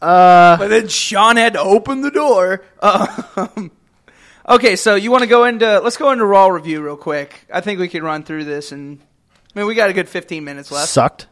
but 0.00 0.68
then 0.68 0.88
Sean 0.88 1.36
had 1.36 1.54
to 1.54 1.60
open 1.60 2.02
the 2.02 2.10
door. 2.10 2.62
Um, 2.80 3.70
okay, 4.48 4.76
so 4.76 4.94
you 4.94 5.10
want 5.10 5.22
to 5.22 5.28
go 5.28 5.44
into? 5.44 5.80
Let's 5.80 5.96
go 5.96 6.10
into 6.10 6.24
Raw 6.24 6.48
review 6.48 6.82
real 6.82 6.96
quick. 6.96 7.46
I 7.52 7.60
think 7.60 7.80
we 7.80 7.88
can 7.88 8.02
run 8.02 8.22
through 8.22 8.44
this, 8.44 8.72
and 8.72 9.00
I 9.54 9.58
mean 9.58 9.66
we 9.66 9.74
got 9.74 9.90
a 9.90 9.92
good 9.92 10.08
15 10.08 10.44
minutes 10.44 10.70
left. 10.70 10.88
Sucked. 10.88 11.26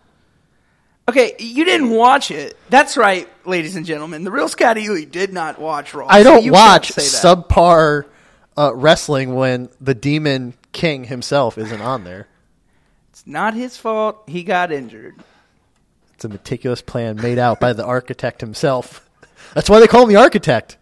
Okay, 1.08 1.34
you 1.40 1.64
didn't 1.64 1.90
watch 1.90 2.30
it. 2.30 2.56
That's 2.70 2.96
right, 2.96 3.28
ladies 3.44 3.74
and 3.74 3.84
gentlemen. 3.84 4.22
The 4.22 4.30
real 4.30 4.48
Scotty 4.48 4.88
Lee 4.88 5.04
did 5.04 5.32
not 5.32 5.60
watch 5.60 5.94
Raw. 5.94 6.06
I 6.08 6.22
don't 6.22 6.42
can't 6.42 6.52
watch 6.52 6.92
subpar 6.92 8.04
uh, 8.56 8.72
wrestling 8.74 9.34
when 9.34 9.68
the 9.80 9.94
Demon 9.94 10.54
King 10.72 11.04
himself 11.04 11.58
isn't 11.58 11.80
on 11.80 12.04
there. 12.04 12.28
It's 13.10 13.26
not 13.26 13.54
his 13.54 13.76
fault. 13.76 14.22
He 14.28 14.42
got 14.42 14.72
injured. 14.72 15.16
It's 16.14 16.24
a 16.24 16.28
meticulous 16.28 16.82
plan 16.82 17.16
made 17.16 17.38
out 17.38 17.58
by 17.58 17.72
the 17.72 17.84
architect 17.84 18.40
himself. 18.40 19.08
That's 19.54 19.68
why 19.68 19.80
they 19.80 19.88
call 19.88 20.04
him 20.04 20.08
the 20.08 20.16
architect. 20.16 20.76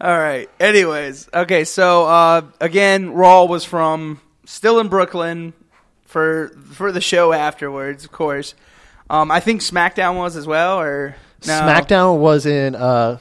All 0.00 0.18
right. 0.18 0.48
Anyways, 0.60 1.28
okay. 1.32 1.64
So 1.64 2.04
uh, 2.04 2.42
again, 2.60 3.10
Raw 3.12 3.44
was 3.44 3.64
from 3.64 4.20
still 4.44 4.78
in 4.80 4.88
Brooklyn 4.88 5.54
for 6.04 6.48
for 6.72 6.92
the 6.92 7.00
show 7.00 7.32
afterwards. 7.32 8.04
Of 8.04 8.12
course, 8.12 8.54
um, 9.08 9.30
I 9.30 9.40
think 9.40 9.62
SmackDown 9.62 10.16
was 10.16 10.36
as 10.36 10.46
well. 10.46 10.80
Or 10.80 11.16
no? 11.46 11.52
SmackDown 11.52 12.18
was 12.18 12.44
in 12.44 12.74
uh, 12.74 13.18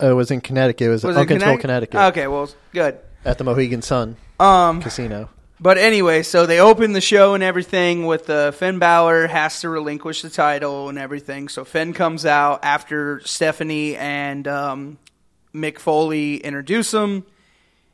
it 0.00 0.12
was 0.12 0.30
in 0.30 0.40
Connecticut. 0.40 0.86
It 0.86 0.90
was, 0.90 1.04
was 1.04 1.16
Uncasville 1.16 1.28
Connecticut? 1.28 1.60
Connecticut 1.60 2.00
Okay, 2.08 2.26
well, 2.26 2.48
good. 2.72 2.98
at 3.24 3.38
the 3.38 3.44
Mohegan 3.44 3.82
Sun 3.82 4.16
Um, 4.40 4.82
Casino. 4.82 5.28
But 5.60 5.76
anyway, 5.76 6.22
so 6.22 6.46
they 6.46 6.60
open 6.60 6.92
the 6.92 7.00
show 7.00 7.34
and 7.34 7.42
everything 7.42 8.06
with 8.06 8.30
uh, 8.30 8.52
Finn 8.52 8.78
Balor 8.78 9.26
has 9.26 9.60
to 9.62 9.68
relinquish 9.68 10.22
the 10.22 10.30
title 10.30 10.88
and 10.88 10.98
everything. 10.98 11.48
So 11.48 11.64
Finn 11.64 11.92
comes 11.92 12.24
out 12.24 12.60
after 12.62 13.20
Stephanie 13.24 13.96
and 13.96 14.46
um, 14.46 14.98
Mick 15.52 15.80
Foley 15.80 16.36
introduce 16.36 16.94
him. 16.94 17.26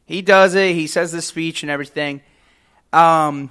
He 0.04 0.20
does 0.20 0.54
it. 0.54 0.74
He 0.74 0.86
says 0.86 1.12
the 1.12 1.22
speech 1.22 1.62
and 1.62 1.70
everything. 1.70 2.20
Um, 2.92 3.50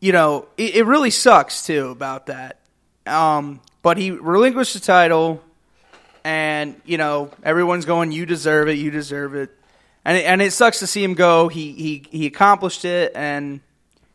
you 0.00 0.12
know, 0.12 0.48
it, 0.56 0.76
it 0.76 0.86
really 0.86 1.10
sucks 1.10 1.66
too 1.66 1.90
about 1.90 2.26
that. 2.26 2.58
Um, 3.06 3.60
but 3.82 3.98
he 3.98 4.12
relinquished 4.12 4.74
the 4.74 4.80
title, 4.80 5.42
and 6.24 6.80
you 6.84 6.98
know 6.98 7.30
everyone's 7.42 7.84
going, 7.84 8.12
"You 8.12 8.26
deserve 8.26 8.68
it. 8.68 8.78
You 8.78 8.90
deserve 8.90 9.34
it." 9.34 9.50
And 10.04 10.16
it, 10.18 10.24
and 10.24 10.42
it 10.42 10.52
sucks 10.52 10.78
to 10.80 10.86
see 10.86 11.02
him 11.04 11.14
go. 11.14 11.48
He 11.48 11.72
he 11.72 12.04
he 12.10 12.26
accomplished 12.26 12.84
it, 12.84 13.12
and 13.14 13.60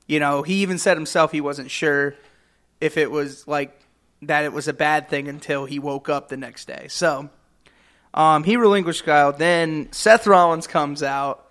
you 0.08 0.20
know 0.20 0.42
he 0.44 0.56
even 0.62 0.78
said 0.78 0.98
himself 0.98 1.32
he 1.32 1.42
wasn't 1.42 1.72
sure 1.72 2.16
if 2.82 2.98
it 2.98 3.10
was 3.12 3.48
like 3.48 3.80
that 4.24 4.46
it 4.46 4.54
was 4.54 4.68
a 4.68 4.74
bad 4.74 5.10
thing 5.10 5.28
until 5.28 5.66
he 5.66 5.80
woke 5.80 6.10
up 6.10 6.30
the 6.30 6.38
next 6.38 6.66
day. 6.66 6.88
So 6.90 7.30
um, 8.14 8.44
he 8.44 8.58
relinquished 8.58 9.04
Kyle. 9.06 9.32
Then 9.34 9.90
Seth 9.92 10.26
Rollins 10.28 10.66
comes 10.68 11.04
out, 11.04 11.46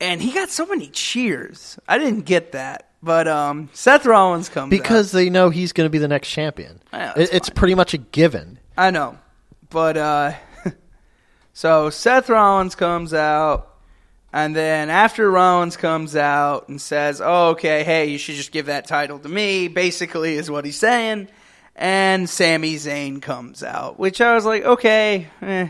and 0.00 0.20
he 0.22 0.32
got 0.32 0.50
so 0.50 0.66
many 0.66 0.88
cheers. 0.88 1.78
I 1.88 1.98
didn't 1.98 2.22
get 2.26 2.52
that, 2.52 2.88
but 3.02 3.26
um, 3.26 3.68
Seth 3.72 4.06
Rollins 4.06 4.48
comes 4.48 4.66
out. 4.66 4.70
Because 4.70 5.10
they 5.12 5.30
know 5.30 5.50
he's 5.50 5.72
going 5.72 5.86
to 5.86 5.90
be 5.90 5.98
the 5.98 6.08
next 6.08 6.28
champion. 6.28 6.80
It- 6.92 7.30
it's 7.32 7.50
pretty 7.50 7.74
much 7.74 7.92
a 7.94 7.98
given. 7.98 8.58
I 8.76 8.90
know, 8.92 9.18
but 9.70 9.96
uh, 9.96 10.32
so 11.52 11.90
Seth 11.90 12.28
Rollins 12.28 12.74
comes 12.74 13.12
out, 13.14 13.74
and 14.32 14.54
then 14.54 14.90
after 14.90 15.30
Rollins 15.30 15.76
comes 15.76 16.14
out 16.16 16.68
and 16.68 16.80
says, 16.80 17.20
oh, 17.24 17.48
"Okay, 17.50 17.82
hey, 17.84 18.06
you 18.06 18.18
should 18.18 18.34
just 18.36 18.52
give 18.52 18.66
that 18.66 18.86
title 18.86 19.18
to 19.18 19.28
me," 19.28 19.68
basically 19.68 20.34
is 20.34 20.50
what 20.50 20.64
he's 20.64 20.78
saying. 20.78 21.28
And 21.76 22.28
Sami 22.28 22.74
Zayn 22.74 23.22
comes 23.22 23.62
out, 23.62 24.00
which 24.00 24.20
I 24.20 24.34
was 24.34 24.44
like, 24.44 24.64
okay. 24.64 25.28
Eh. 25.40 25.68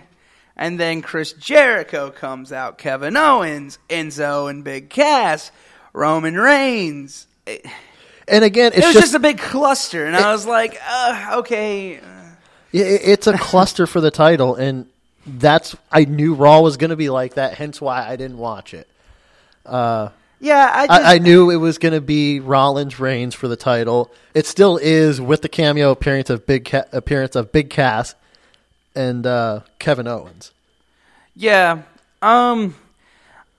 And 0.56 0.80
then 0.80 1.02
Chris 1.02 1.34
Jericho 1.34 2.10
comes 2.10 2.50
out, 2.50 2.78
Kevin 2.78 3.14
Owens, 3.14 3.78
Enzo 3.90 4.48
and 4.48 4.64
Big 4.64 4.88
Cass, 4.88 5.52
Roman 5.92 6.34
Reigns. 6.34 7.26
It, 7.46 7.64
And 8.26 8.42
again, 8.42 8.72
it 8.72 8.76
was 8.76 8.94
just, 8.94 8.98
just, 8.98 9.14
a 9.14 9.18
big 9.18 9.38
cluster, 9.38 10.06
and 10.06 10.16
I 10.16 10.32
was 10.32 10.46
like, 10.46 10.80
uh, 10.88 11.36
okay. 11.40 11.96
i- 11.98 12.00
it's 12.72 13.26
a 13.26 13.36
cluster 13.36 13.86
for 13.86 14.00
the 14.00 14.10
title, 14.10 14.54
and 14.54 14.86
that's 15.38 15.76
I 15.92 16.04
knew 16.04 16.34
Raw 16.34 16.60
was 16.60 16.76
going 16.76 16.90
to 16.90 16.96
be 16.96 17.10
like 17.10 17.34
that. 17.34 17.54
Hence 17.54 17.80
why 17.80 18.06
I 18.08 18.16
didn't 18.16 18.38
watch 18.38 18.74
it. 18.74 18.88
Yeah, 20.40 20.70
I 20.72 20.86
just, 20.86 21.00
I, 21.04 21.14
I 21.14 21.18
knew 21.18 21.50
it 21.50 21.56
was 21.56 21.78
going 21.78 21.94
to 21.94 22.00
be 22.00 22.38
Rollins 22.40 23.00
Reigns 23.00 23.34
for 23.34 23.48
the 23.48 23.56
title. 23.56 24.10
It 24.34 24.46
still 24.46 24.76
is 24.80 25.20
with 25.20 25.42
the 25.42 25.48
cameo 25.48 25.90
appearance 25.90 26.30
of 26.30 26.46
Big 26.46 26.64
Ca- 26.70 26.84
appearance 26.92 27.34
of 27.34 27.50
Big 27.50 27.70
Cass 27.70 28.14
and 28.94 29.26
uh, 29.26 29.60
Kevin 29.80 30.06
Owens. 30.06 30.52
Yeah. 31.34 31.82
Um 32.22 32.74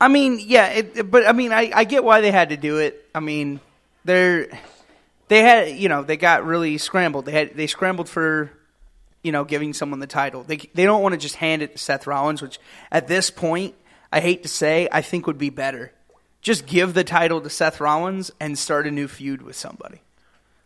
I 0.01 0.07
mean, 0.07 0.39
yeah, 0.41 0.67
it, 0.69 0.97
it- 0.97 1.11
but 1.11 1.27
I 1.27 1.33
mean, 1.33 1.51
I, 1.51 1.71
I 1.75 1.83
get 1.83 2.03
why 2.03 2.21
they 2.21 2.31
had 2.31 2.49
to 2.49 2.57
do 2.57 2.77
it. 2.77 3.05
I 3.13 3.19
mean, 3.19 3.59
they're 4.05 4.47
they 5.27 5.41
had, 5.41 5.75
you 5.75 5.89
know, 5.89 6.01
they 6.03 6.15
got 6.17 6.45
really 6.45 6.77
scrambled. 6.77 7.25
They 7.25 7.33
had 7.33 7.55
they 7.55 7.67
scrambled 7.67 8.07
for 8.09 8.51
you 9.23 9.31
know, 9.31 9.43
giving 9.43 9.73
someone 9.73 9.99
the 9.99 10.07
title. 10.07 10.43
They 10.43 10.57
they 10.73 10.85
don't 10.85 11.01
want 11.01 11.13
to 11.13 11.17
just 11.19 11.35
hand 11.35 11.61
it 11.61 11.73
to 11.73 11.77
Seth 11.77 12.07
Rollins, 12.07 12.41
which 12.41 12.59
at 12.91 13.07
this 13.07 13.29
point, 13.29 13.75
I 14.11 14.19
hate 14.21 14.43
to 14.43 14.49
say, 14.49 14.87
I 14.91 15.01
think 15.01 15.27
would 15.27 15.37
be 15.37 15.49
better. 15.49 15.91
Just 16.41 16.65
give 16.65 16.93
the 16.93 17.03
title 17.03 17.41
to 17.41 17.49
Seth 17.49 17.81
Rollins 17.81 18.31
and 18.39 18.57
start 18.57 18.87
a 18.87 18.91
new 18.91 19.07
feud 19.09 19.41
with 19.41 19.55
somebody. 19.57 20.01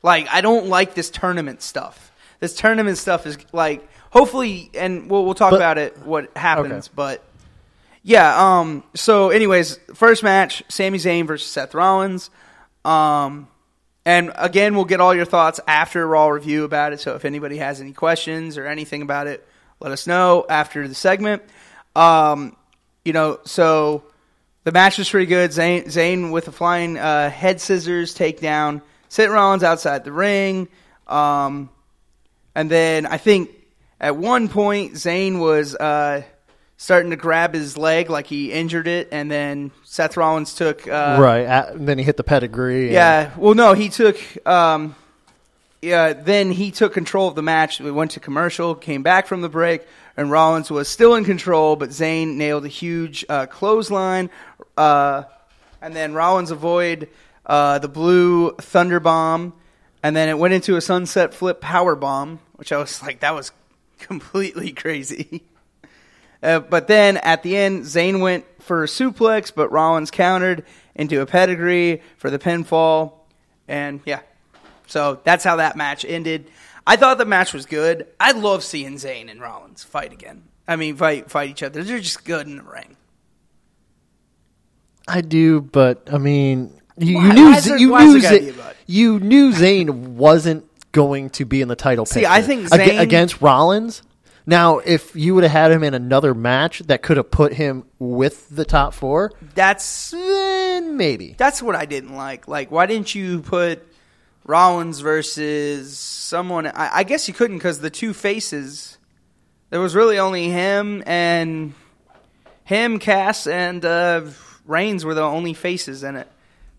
Like, 0.03 0.27
I 0.31 0.41
don't 0.41 0.67
like 0.67 0.93
this 0.93 1.09
tournament 1.09 1.61
stuff. 1.63 2.11
This 2.39 2.55
tournament 2.55 2.97
stuff 2.97 3.25
is 3.25 3.37
like, 3.53 3.87
hopefully, 4.11 4.69
and 4.75 5.09
we'll 5.09 5.25
we'll 5.25 5.33
talk 5.33 5.51
But- 5.51 5.55
about 5.57 5.77
it 5.77 5.97
what 6.05 6.35
happens, 6.37 6.87
Okay. 6.87 6.93
but 6.95 7.23
Yeah. 8.03 8.59
Um. 8.59 8.83
So, 8.95 9.29
anyways, 9.29 9.79
first 9.95 10.21
match: 10.23 10.61
Sami 10.69 10.97
Zayn 10.99 11.25
versus 11.25 11.49
Seth 11.49 11.73
Rollins. 11.73 12.29
Um. 12.85 13.47
And 14.05 14.33
again, 14.35 14.75
we'll 14.75 14.85
get 14.85 14.99
all 14.99 15.15
your 15.15 15.25
thoughts 15.25 15.59
after 15.65 16.05
Raw 16.05 16.27
review 16.27 16.65
about 16.65 16.91
it. 16.93 16.99
So, 16.99 17.15
if 17.15 17.23
anybody 17.23 17.57
has 17.57 17.79
any 17.79 17.93
questions 17.93 18.57
or 18.57 18.67
anything 18.67 19.01
about 19.01 19.27
it, 19.27 19.47
let 19.79 19.91
us 19.91 20.07
know 20.07 20.45
after 20.49 20.87
the 20.87 20.95
segment. 20.95 21.43
Um. 21.95 22.55
You 23.05 23.11
know, 23.11 23.39
so 23.43 24.05
the 24.63 24.71
match 24.71 24.97
was 24.97 25.09
pretty 25.09 25.25
good. 25.25 25.51
Zayn, 25.51 26.31
with 26.31 26.47
a 26.47 26.53
flying 26.53 26.97
uh, 26.97 27.29
head 27.29 27.59
scissors 27.59 28.15
takedown. 28.15 28.81
Seth 29.09 29.29
Rollins 29.29 29.63
outside 29.63 30.03
the 30.03 30.11
ring. 30.11 30.67
Um. 31.07 31.69
And 32.55 32.69
then 32.69 33.05
I 33.05 33.17
think 33.17 33.49
at 33.99 34.15
one 34.15 34.47
point 34.47 34.93
Zayn 34.93 35.39
was 35.39 35.75
uh, 35.75 36.23
starting 36.83 37.11
to 37.11 37.15
grab 37.15 37.53
his 37.53 37.77
leg 37.77 38.09
like 38.09 38.27
he 38.27 38.51
injured 38.51 38.89
it, 38.89 39.07
and 39.13 39.31
then 39.31 39.71
Seth 39.85 40.17
Rollins 40.17 40.53
took 40.53 40.85
uh, 40.85 41.15
right. 41.17 41.45
At, 41.45 41.85
then 41.85 41.97
he 41.97 42.03
hit 42.03 42.17
the 42.17 42.25
pedigree. 42.25 42.83
and- 42.87 42.91
Yeah, 42.91 43.31
well, 43.37 43.53
no, 43.53 43.71
he 43.73 43.87
took. 43.87 44.17
Um, 44.45 44.93
yeah, 45.81 46.11
then 46.11 46.51
he 46.51 46.71
took 46.71 46.93
control 46.93 47.29
of 47.29 47.35
the 47.35 47.41
match. 47.41 47.79
We 47.79 47.89
went 47.89 48.11
to 48.11 48.19
commercial, 48.19 48.75
came 48.75 49.01
back 49.01 49.27
from 49.27 49.39
the 49.39 49.47
break, 49.47 49.83
and 50.17 50.29
Rollins 50.29 50.69
was 50.69 50.89
still 50.89 51.15
in 51.15 51.23
control, 51.23 51.77
but 51.77 51.89
Zayn 51.91 52.35
nailed 52.35 52.65
a 52.65 52.69
huge 52.69 53.23
uh, 53.29 53.45
clothesline, 53.45 54.29
uh, 54.75 55.23
and 55.81 55.95
then 55.95 56.13
Rollins 56.13 56.51
avoided 56.51 57.07
uh, 57.45 57.79
the 57.79 57.87
blue 57.87 58.51
thunder 58.57 58.99
bomb, 58.99 59.53
and 60.03 60.13
then 60.17 60.27
it 60.27 60.37
went 60.37 60.53
into 60.53 60.75
a 60.75 60.81
sunset 60.81 61.33
flip 61.33 61.61
power 61.61 61.95
bomb, 61.95 62.39
which 62.55 62.73
I 62.73 62.77
was 62.77 63.01
like, 63.01 63.21
that 63.21 63.33
was 63.35 63.53
completely 63.99 64.71
crazy. 64.73 65.43
Uh, 66.43 66.59
but 66.59 66.87
then 66.87 67.17
at 67.17 67.41
the 67.41 67.55
end, 67.55 67.83
Zayn 67.85 68.19
went 68.21 68.45
for 68.61 68.83
a 68.83 68.87
suplex, 68.87 69.51
but 69.55 69.71
Rollins 69.71 70.11
countered 70.11 70.65
into 70.93 71.21
a 71.21 71.25
pedigree 71.25 72.01
for 72.17 72.29
the 72.29 72.37
pinfall. 72.37 73.13
And 73.67 74.01
yeah, 74.05 74.19
so 74.87 75.21
that's 75.23 75.43
how 75.45 75.55
that 75.55 75.77
match 75.77 76.03
ended. 76.05 76.51
I 76.85 76.97
thought 76.97 77.17
the 77.17 77.25
match 77.25 77.53
was 77.53 77.65
good. 77.65 78.07
I 78.19 78.33
love 78.33 78.61
seeing 78.63 78.95
Zayn 78.95 79.31
and 79.31 79.39
Rollins 79.39 79.83
fight 79.85 80.11
again. 80.11 80.43
I 80.67 80.75
mean, 80.75 80.97
fight 80.97 81.31
fight 81.31 81.49
each 81.49 81.63
other. 81.63 81.81
They're 81.83 81.99
just 81.99 82.25
good 82.25 82.45
in 82.45 82.57
the 82.57 82.63
ring. 82.63 82.97
I 85.07 85.21
do, 85.21 85.61
but 85.61 86.07
I 86.11 86.17
mean, 86.17 86.73
you, 86.97 87.15
Why- 87.15 87.27
you 87.27 87.33
knew 87.33 87.45
why 87.51 87.57
is 87.57 87.63
Z- 87.63 87.69
there- 87.69 87.79
you 87.79 87.89
knew 87.99 88.19
Z- 88.21 88.39
be 88.39 88.49
a 88.49 88.53
but? 88.53 88.75
you 88.85 89.19
knew 89.19 89.51
Zayn 89.51 89.89
wasn't 90.15 90.65
going 90.91 91.29
to 91.31 91.45
be 91.45 91.61
in 91.61 91.67
the 91.67 91.75
title 91.75 92.05
See, 92.05 92.21
picture. 92.21 92.31
I 92.31 92.41
think 92.41 92.71
Ag- 92.71 92.99
against 92.99 93.41
Rollins. 93.41 94.01
Now, 94.45 94.79
if 94.79 95.15
you 95.15 95.35
would 95.35 95.43
have 95.43 95.51
had 95.53 95.71
him 95.71 95.83
in 95.83 95.93
another 95.93 96.33
match 96.33 96.79
that 96.79 97.01
could 97.01 97.17
have 97.17 97.31
put 97.31 97.53
him 97.53 97.85
with 97.99 98.49
the 98.49 98.65
top 98.65 98.93
four, 98.93 99.31
That's 99.55 100.11
then 100.11 100.97
maybe. 100.97 101.35
that's 101.37 101.61
what 101.61 101.75
I 101.75 101.85
didn't 101.85 102.15
like. 102.15 102.47
Like, 102.47 102.69
why 102.71 102.85
didn't 102.85 103.15
you 103.15 103.41
put 103.41 103.87
Rollins 104.45 104.99
versus 104.99 105.97
someone? 105.97 106.67
I, 106.67 106.89
I 106.97 107.03
guess 107.03 107.27
you 107.27 107.33
couldn't 107.33 107.57
because 107.57 107.79
the 107.79 107.89
two 107.89 108.13
faces. 108.13 108.97
There 109.69 109.79
was 109.79 109.95
really 109.95 110.19
only 110.19 110.49
him 110.49 111.01
and 111.05 111.73
him, 112.65 112.99
Cass, 112.99 113.47
and 113.47 113.83
uh, 113.83 114.25
Reigns 114.65 115.03
were 115.05 115.13
the 115.13 115.23
only 115.23 115.53
faces 115.53 116.03
in 116.03 116.15
it. 116.15 116.27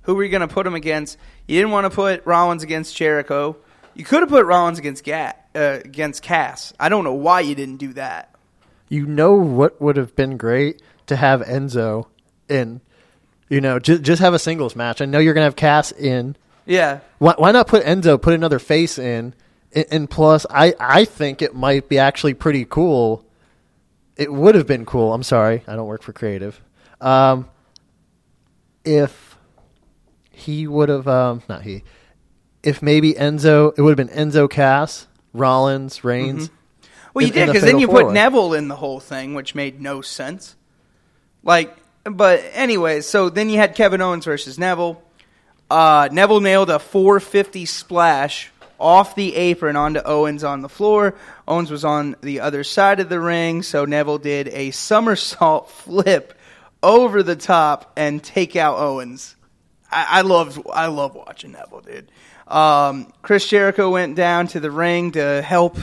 Who 0.02 0.14
were 0.14 0.22
you 0.22 0.30
going 0.30 0.46
to 0.46 0.52
put 0.54 0.66
him 0.66 0.74
against? 0.74 1.16
You 1.48 1.58
didn't 1.58 1.72
want 1.72 1.86
to 1.86 1.90
put 1.90 2.24
Rollins 2.26 2.62
against 2.62 2.94
Jericho. 2.94 3.56
You 3.94 4.04
could 4.04 4.20
have 4.20 4.28
put 4.28 4.44
Rollins 4.46 4.78
against 4.78 5.02
Gat, 5.02 5.43
uh, 5.54 5.80
against 5.84 6.22
Cass. 6.22 6.72
I 6.78 6.88
don't 6.88 7.04
know 7.04 7.14
why 7.14 7.40
you 7.40 7.54
didn't 7.54 7.76
do 7.76 7.92
that. 7.94 8.34
You 8.88 9.06
know 9.06 9.34
what 9.34 9.80
would 9.80 9.96
have 9.96 10.14
been 10.14 10.36
great 10.36 10.82
to 11.06 11.16
have 11.16 11.40
Enzo 11.42 12.06
in. 12.48 12.80
You 13.48 13.60
know, 13.60 13.78
just 13.78 14.02
just 14.02 14.20
have 14.22 14.34
a 14.34 14.38
singles 14.38 14.74
match. 14.76 15.00
I 15.00 15.04
know 15.04 15.18
you're 15.18 15.34
gonna 15.34 15.44
have 15.44 15.56
Cass 15.56 15.92
in. 15.92 16.36
Yeah, 16.66 17.00
Why, 17.18 17.34
why 17.36 17.52
not 17.52 17.66
put 17.66 17.84
Enzo? 17.84 18.20
Put 18.20 18.32
another 18.32 18.58
face 18.58 18.98
in. 18.98 19.34
And, 19.74 19.84
and 19.90 20.10
plus, 20.10 20.46
I 20.48 20.74
I 20.80 21.04
think 21.04 21.42
it 21.42 21.54
might 21.54 21.88
be 21.88 21.98
actually 21.98 22.34
pretty 22.34 22.64
cool. 22.64 23.24
It 24.16 24.32
would 24.32 24.54
have 24.54 24.66
been 24.66 24.86
cool. 24.86 25.12
I'm 25.12 25.22
sorry, 25.22 25.62
I 25.66 25.76
don't 25.76 25.86
work 25.86 26.02
for 26.02 26.12
creative. 26.12 26.60
Um, 27.00 27.48
if 28.84 29.36
he 30.30 30.66
would 30.66 30.88
have, 30.88 31.06
um, 31.08 31.42
not 31.48 31.62
he, 31.62 31.84
if 32.62 32.80
maybe 32.82 33.12
Enzo, 33.14 33.72
it 33.76 33.82
would 33.82 33.98
have 33.98 34.08
been 34.08 34.16
Enzo 34.16 34.48
Cass, 34.48 35.06
Rollins, 35.34 36.04
Reigns. 36.04 36.48
Well, 37.12 37.22
you 37.22 37.28
in- 37.28 37.34
did 37.34 37.42
in 37.42 37.48
a 37.48 37.52
because 37.52 37.64
then 37.64 37.78
you 37.78 37.88
put 37.88 38.00
four-way. 38.02 38.14
Neville 38.14 38.54
in 38.54 38.68
the 38.68 38.76
whole 38.76 39.00
thing, 39.00 39.34
which 39.34 39.54
made 39.54 39.80
no 39.80 40.00
sense. 40.00 40.56
Like, 41.42 41.76
but 42.04 42.42
anyways, 42.54 43.06
so 43.06 43.28
then 43.28 43.50
you 43.50 43.58
had 43.58 43.74
Kevin 43.74 44.00
Owens 44.00 44.24
versus 44.24 44.58
Neville. 44.58 45.02
Uh, 45.70 46.08
Neville 46.10 46.40
nailed 46.40 46.70
a 46.70 46.78
450 46.78 47.66
splash 47.66 48.50
off 48.78 49.14
the 49.14 49.34
apron 49.34 49.76
onto 49.76 50.00
Owens 50.04 50.44
on 50.44 50.60
the 50.62 50.68
floor. 50.68 51.14
Owens 51.46 51.70
was 51.70 51.84
on 51.84 52.16
the 52.20 52.40
other 52.40 52.64
side 52.64 53.00
of 53.00 53.08
the 53.08 53.20
ring, 53.20 53.62
so 53.62 53.84
Neville 53.84 54.18
did 54.18 54.48
a 54.48 54.70
somersault 54.70 55.70
flip 55.70 56.34
over 56.82 57.22
the 57.22 57.36
top 57.36 57.92
and 57.96 58.22
take 58.22 58.56
out 58.56 58.78
Owens. 58.78 59.36
I, 59.90 60.06
I 60.18 60.20
loved 60.22 60.60
I 60.72 60.86
love 60.86 61.14
watching 61.14 61.52
Neville, 61.52 61.80
dude. 61.80 62.10
Um, 62.46 63.12
Chris 63.22 63.46
Jericho 63.48 63.90
went 63.90 64.16
down 64.16 64.48
to 64.48 64.60
the 64.60 64.70
ring 64.70 65.12
to 65.12 65.42
help 65.42 65.78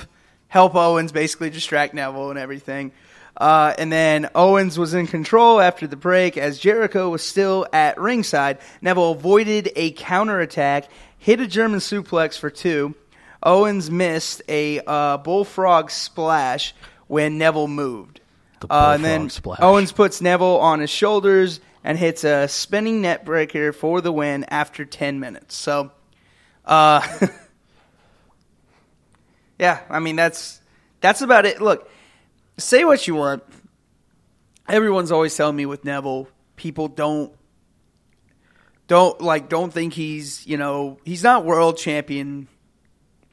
help 0.48 0.76
Owens, 0.76 1.12
basically 1.12 1.50
distract 1.50 1.94
Neville 1.94 2.30
and 2.30 2.38
everything. 2.38 2.92
Uh, 3.38 3.74
and 3.78 3.92
then 3.92 4.30
Owens 4.36 4.78
was 4.78 4.94
in 4.94 5.08
control 5.08 5.62
after 5.62 5.88
the 5.88 5.96
break 5.96 6.38
as 6.38 6.60
Jericho 6.60 7.10
was 7.10 7.24
still 7.24 7.66
at 7.72 7.98
ringside. 7.98 8.60
Neville 8.82 9.12
avoided 9.12 9.72
a 9.76 9.92
counterattack, 9.92 10.90
hit 11.18 11.40
a 11.40 11.48
German 11.48 11.80
suplex 11.80 12.38
for 12.38 12.50
two. 12.50 12.94
Owens 13.42 13.90
missed 13.90 14.42
a 14.48 14.82
uh, 14.86 15.18
bullfrog 15.18 15.90
splash 15.90 16.76
when 17.08 17.38
Neville 17.38 17.68
moved. 17.68 18.20
The 18.60 18.68
Uh, 18.72 18.92
and 18.96 19.04
then 19.04 19.30
splash. 19.30 19.60
Owens 19.62 19.92
puts 19.92 20.22
Neville 20.22 20.60
on 20.60 20.80
his 20.80 20.90
shoulders 20.90 21.62
and 21.84 21.98
hits 21.98 22.24
a 22.24 22.48
spinning 22.48 23.02
neckbreaker 23.02 23.74
for 23.74 24.02
the 24.02 24.12
win 24.12 24.44
after 24.50 24.86
10 24.86 25.20
minutes. 25.20 25.56
So, 25.56 25.92
uh, 26.66 27.02
yeah, 29.60 29.82
I 29.90 30.00
mean 30.00 30.16
that's 30.16 30.62
that's 31.00 31.22
about 31.22 31.46
it. 31.46 31.62
Look, 31.62 31.90
say 32.58 32.86
what 32.86 33.08
you 33.08 33.16
want. 33.16 33.44
Everyone's 34.68 35.12
always 35.12 35.36
telling 35.36 35.56
me 35.56 35.66
with 35.66 35.84
Neville, 35.84 36.28
people 36.56 36.88
don't 36.88 37.34
don't 38.88 39.22
like 39.22 39.50
don't 39.50 39.72
think 39.72 39.94
he's 39.94 40.46
you 40.46 40.58
know 40.58 40.98
he's 41.04 41.24
not 41.24 41.46
world 41.46 41.78
champion 41.78 42.48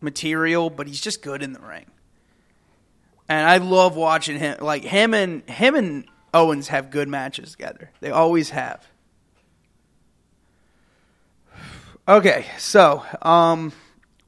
material, 0.00 0.70
but 0.70 0.86
he's 0.86 1.00
just 1.00 1.22
good 1.22 1.42
in 1.42 1.52
the 1.52 1.60
ring. 1.60 1.86
And 3.28 3.46
I 3.46 3.58
love 3.58 3.94
watching 3.96 4.38
him. 4.38 4.58
Like 4.60 4.84
him 4.84 5.12
and 5.12 5.48
him 5.48 5.74
and 5.74 6.06
Owens 6.32 6.68
have 6.68 6.90
good 6.90 7.08
matches 7.08 7.52
together. 7.52 7.90
They 8.00 8.10
always 8.10 8.50
have. 8.50 8.86
Okay, 12.08 12.46
so 12.56 13.04
um, 13.20 13.70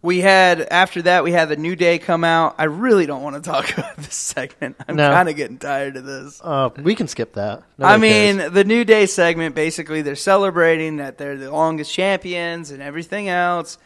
we 0.03 0.21
had 0.21 0.61
after 0.61 1.01
that 1.03 1.25
we 1.25 1.33
had 1.33 1.49
the 1.49 1.57
New 1.57 1.75
Day 1.77 1.99
come 1.99 2.25
out. 2.25 2.57
I 2.59 2.65
really 2.65 3.07
don't 3.07 3.23
want 3.23 3.37
to 3.37 3.43
talk 3.43 3.73
about 3.79 3.97
this 3.97 4.15
segment. 4.15 4.77
I'm 4.87 4.97
No. 4.97 5.11
kind 5.11 5.31
of 5.31 5.37
getting 5.37 5.57
tired 5.59 5.97
of 5.97 6.05
this. 6.05 6.41
Uh, 6.45 6.69
we 6.77 6.95
can 6.95 7.09
skip 7.09 7.33
that. 7.35 7.63
I 7.79 7.97
Nobody 7.97 8.01
mean, 8.03 8.37
cares. 8.37 8.53
the 8.53 8.65
New 8.65 8.85
Day 8.85 9.07
segment 9.07 9.55
basically 9.55 10.03
they're 10.03 10.15
celebrating 10.15 10.99
that 10.99 11.17
they're 11.17 11.39
the 11.39 11.51
longest 11.51 11.91
champions 11.93 12.71
and 12.71 12.83
everything 12.83 13.31
else, 13.31 13.79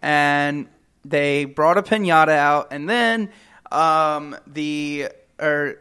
and 0.00 0.66
they 1.04 1.44
brought 1.44 1.76
a 1.76 1.82
pinata 1.82 2.30
out, 2.30 2.68
and 2.70 2.88
then 2.88 3.28
um, 3.70 4.34
the 4.46 5.08
or 5.38 5.76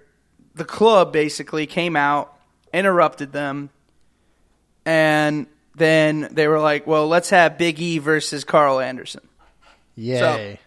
the 0.56 0.66
club 0.66 1.14
basically 1.14 1.68
came 1.68 1.96
out, 1.96 2.36
interrupted 2.74 3.32
them, 3.32 3.70
and 4.86 5.48
then 5.76 6.28
they 6.32 6.48
were 6.48 6.60
like, 6.60 6.86
"Well, 6.88 7.08
let's 7.08 7.30
have 7.30 7.58
Big 7.58 7.80
E 7.80 7.98
versus 7.98 8.44
Karl 8.44 8.80
Anderson." 8.80 9.22
yay, 9.96 10.60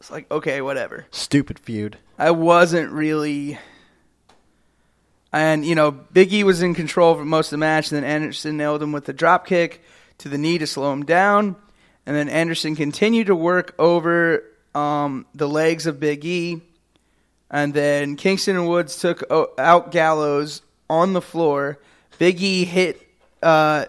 It's 0.00 0.10
like, 0.10 0.30
okay, 0.30 0.60
whatever. 0.60 1.06
stupid 1.10 1.58
feud. 1.58 1.98
I 2.18 2.30
wasn't 2.32 2.90
really. 2.92 3.58
And, 5.32 5.64
you 5.64 5.74
know, 5.74 5.90
Big 5.90 6.32
E 6.32 6.44
was 6.44 6.60
in 6.62 6.74
control 6.74 7.14
for 7.14 7.24
most 7.24 7.46
of 7.48 7.50
the 7.52 7.58
match, 7.58 7.90
and 7.90 8.02
then 8.02 8.10
Anderson 8.10 8.56
nailed 8.58 8.82
him 8.82 8.92
with 8.92 9.08
a 9.08 9.12
drop 9.14 9.46
kick 9.46 9.82
to 10.18 10.28
the 10.28 10.36
knee 10.36 10.58
to 10.58 10.66
slow 10.66 10.92
him 10.92 11.04
down. 11.06 11.56
And 12.04 12.14
then 12.14 12.28
Anderson 12.28 12.76
continued 12.76 13.28
to 13.28 13.34
work 13.36 13.74
over 13.78 14.44
um, 14.74 15.24
the 15.34 15.48
legs 15.48 15.86
of 15.86 15.98
Big 16.00 16.24
E. 16.24 16.60
And 17.50 17.72
then 17.72 18.16
Kingston 18.16 18.56
and 18.56 18.68
Woods 18.68 18.98
took 18.98 19.22
out 19.58 19.90
Gallows 19.90 20.60
on 20.90 21.12
the 21.14 21.22
floor. 21.22 21.78
Big 22.18 22.42
E 22.42 22.64
hit 22.64 23.00
uh, 23.42 23.86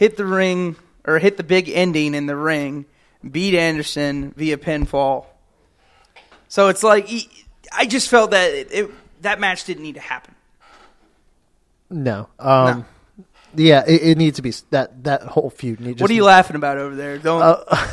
hit 0.00 0.16
the 0.16 0.24
ring 0.24 0.76
or 1.04 1.18
hit 1.18 1.36
the 1.36 1.42
big 1.44 1.68
ending 1.68 2.14
in 2.14 2.24
the 2.24 2.34
ring, 2.34 2.86
beat 3.30 3.54
Anderson 3.54 4.32
via 4.34 4.56
pinfall. 4.56 5.26
So 6.48 6.68
it's 6.68 6.82
like 6.82 7.06
I 7.70 7.84
just 7.84 8.08
felt 8.08 8.30
that 8.30 8.50
it, 8.50 8.68
it, 8.72 8.90
that 9.20 9.38
match 9.38 9.64
didn't 9.64 9.82
need 9.82 9.96
to 9.96 10.00
happen. 10.00 10.34
No. 11.90 12.28
Um, 12.38 12.86
Yeah, 13.54 13.84
it, 13.86 14.02
it 14.02 14.16
needs 14.18 14.36
to 14.36 14.42
be 14.42 14.54
that 14.70 15.04
that 15.04 15.22
whole 15.22 15.50
feud. 15.50 15.80
Need, 15.80 16.00
What 16.00 16.10
are 16.10 16.14
you 16.14 16.24
laughing 16.24 16.56
about 16.56 16.78
over 16.78 16.96
there? 16.96 17.18
Don't. 17.18 17.42
Uh, 17.42 17.86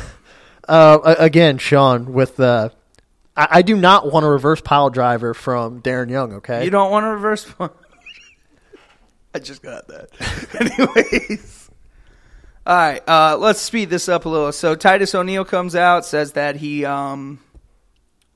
a- 0.68 1.16
again, 1.18 1.58
Sean, 1.58 2.14
with 2.14 2.40
uh, 2.40 2.70
I, 3.36 3.48
I 3.50 3.62
do 3.62 3.76
not 3.76 4.10
want 4.10 4.24
a 4.24 4.30
reverse 4.30 4.62
pile 4.62 4.88
driver 4.88 5.34
from 5.34 5.82
Darren 5.82 6.08
Young. 6.10 6.32
Okay, 6.34 6.64
You 6.64 6.70
don't 6.70 6.90
want 6.90 7.04
a 7.04 7.10
reverse. 7.10 7.46
I 9.34 9.40
just 9.40 9.62
got 9.62 9.88
that. 9.88 10.08
Anyways. 11.28 11.57
All 12.68 12.76
right, 12.76 13.02
uh, 13.08 13.38
let's 13.38 13.62
speed 13.62 13.88
this 13.88 14.10
up 14.10 14.26
a 14.26 14.28
little. 14.28 14.52
So 14.52 14.74
Titus 14.74 15.14
O'Neil 15.14 15.46
comes 15.46 15.74
out, 15.74 16.04
says 16.04 16.32
that 16.32 16.54
he, 16.56 16.84
um, 16.84 17.40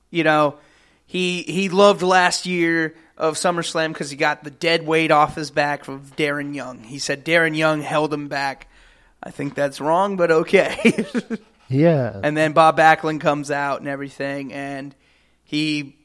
you 0.09 0.23
know, 0.23 0.55
he 1.05 1.43
he 1.43 1.69
loved 1.69 2.01
last 2.01 2.47
year 2.47 2.95
of 3.15 3.35
SummerSlam 3.35 3.89
because 3.89 4.09
he 4.09 4.17
got 4.17 4.43
the 4.43 4.49
dead 4.49 4.87
weight 4.87 5.11
off 5.11 5.35
his 5.35 5.51
back 5.51 5.87
of 5.87 6.15
Darren 6.15 6.55
Young. 6.55 6.79
He 6.79 6.97
said 6.97 7.23
Darren 7.23 7.55
Young 7.55 7.83
held 7.83 8.11
him 8.11 8.27
back. 8.27 8.67
I 9.21 9.29
think 9.29 9.53
that's 9.53 9.79
wrong, 9.79 10.17
but 10.17 10.31
okay. 10.31 11.05
yeah, 11.69 12.19
and 12.23 12.35
then 12.35 12.53
Bob 12.53 12.75
Backlund 12.75 13.21
comes 13.21 13.51
out 13.51 13.81
and 13.81 13.87
everything, 13.87 14.51
and 14.51 14.95
he 15.43 15.95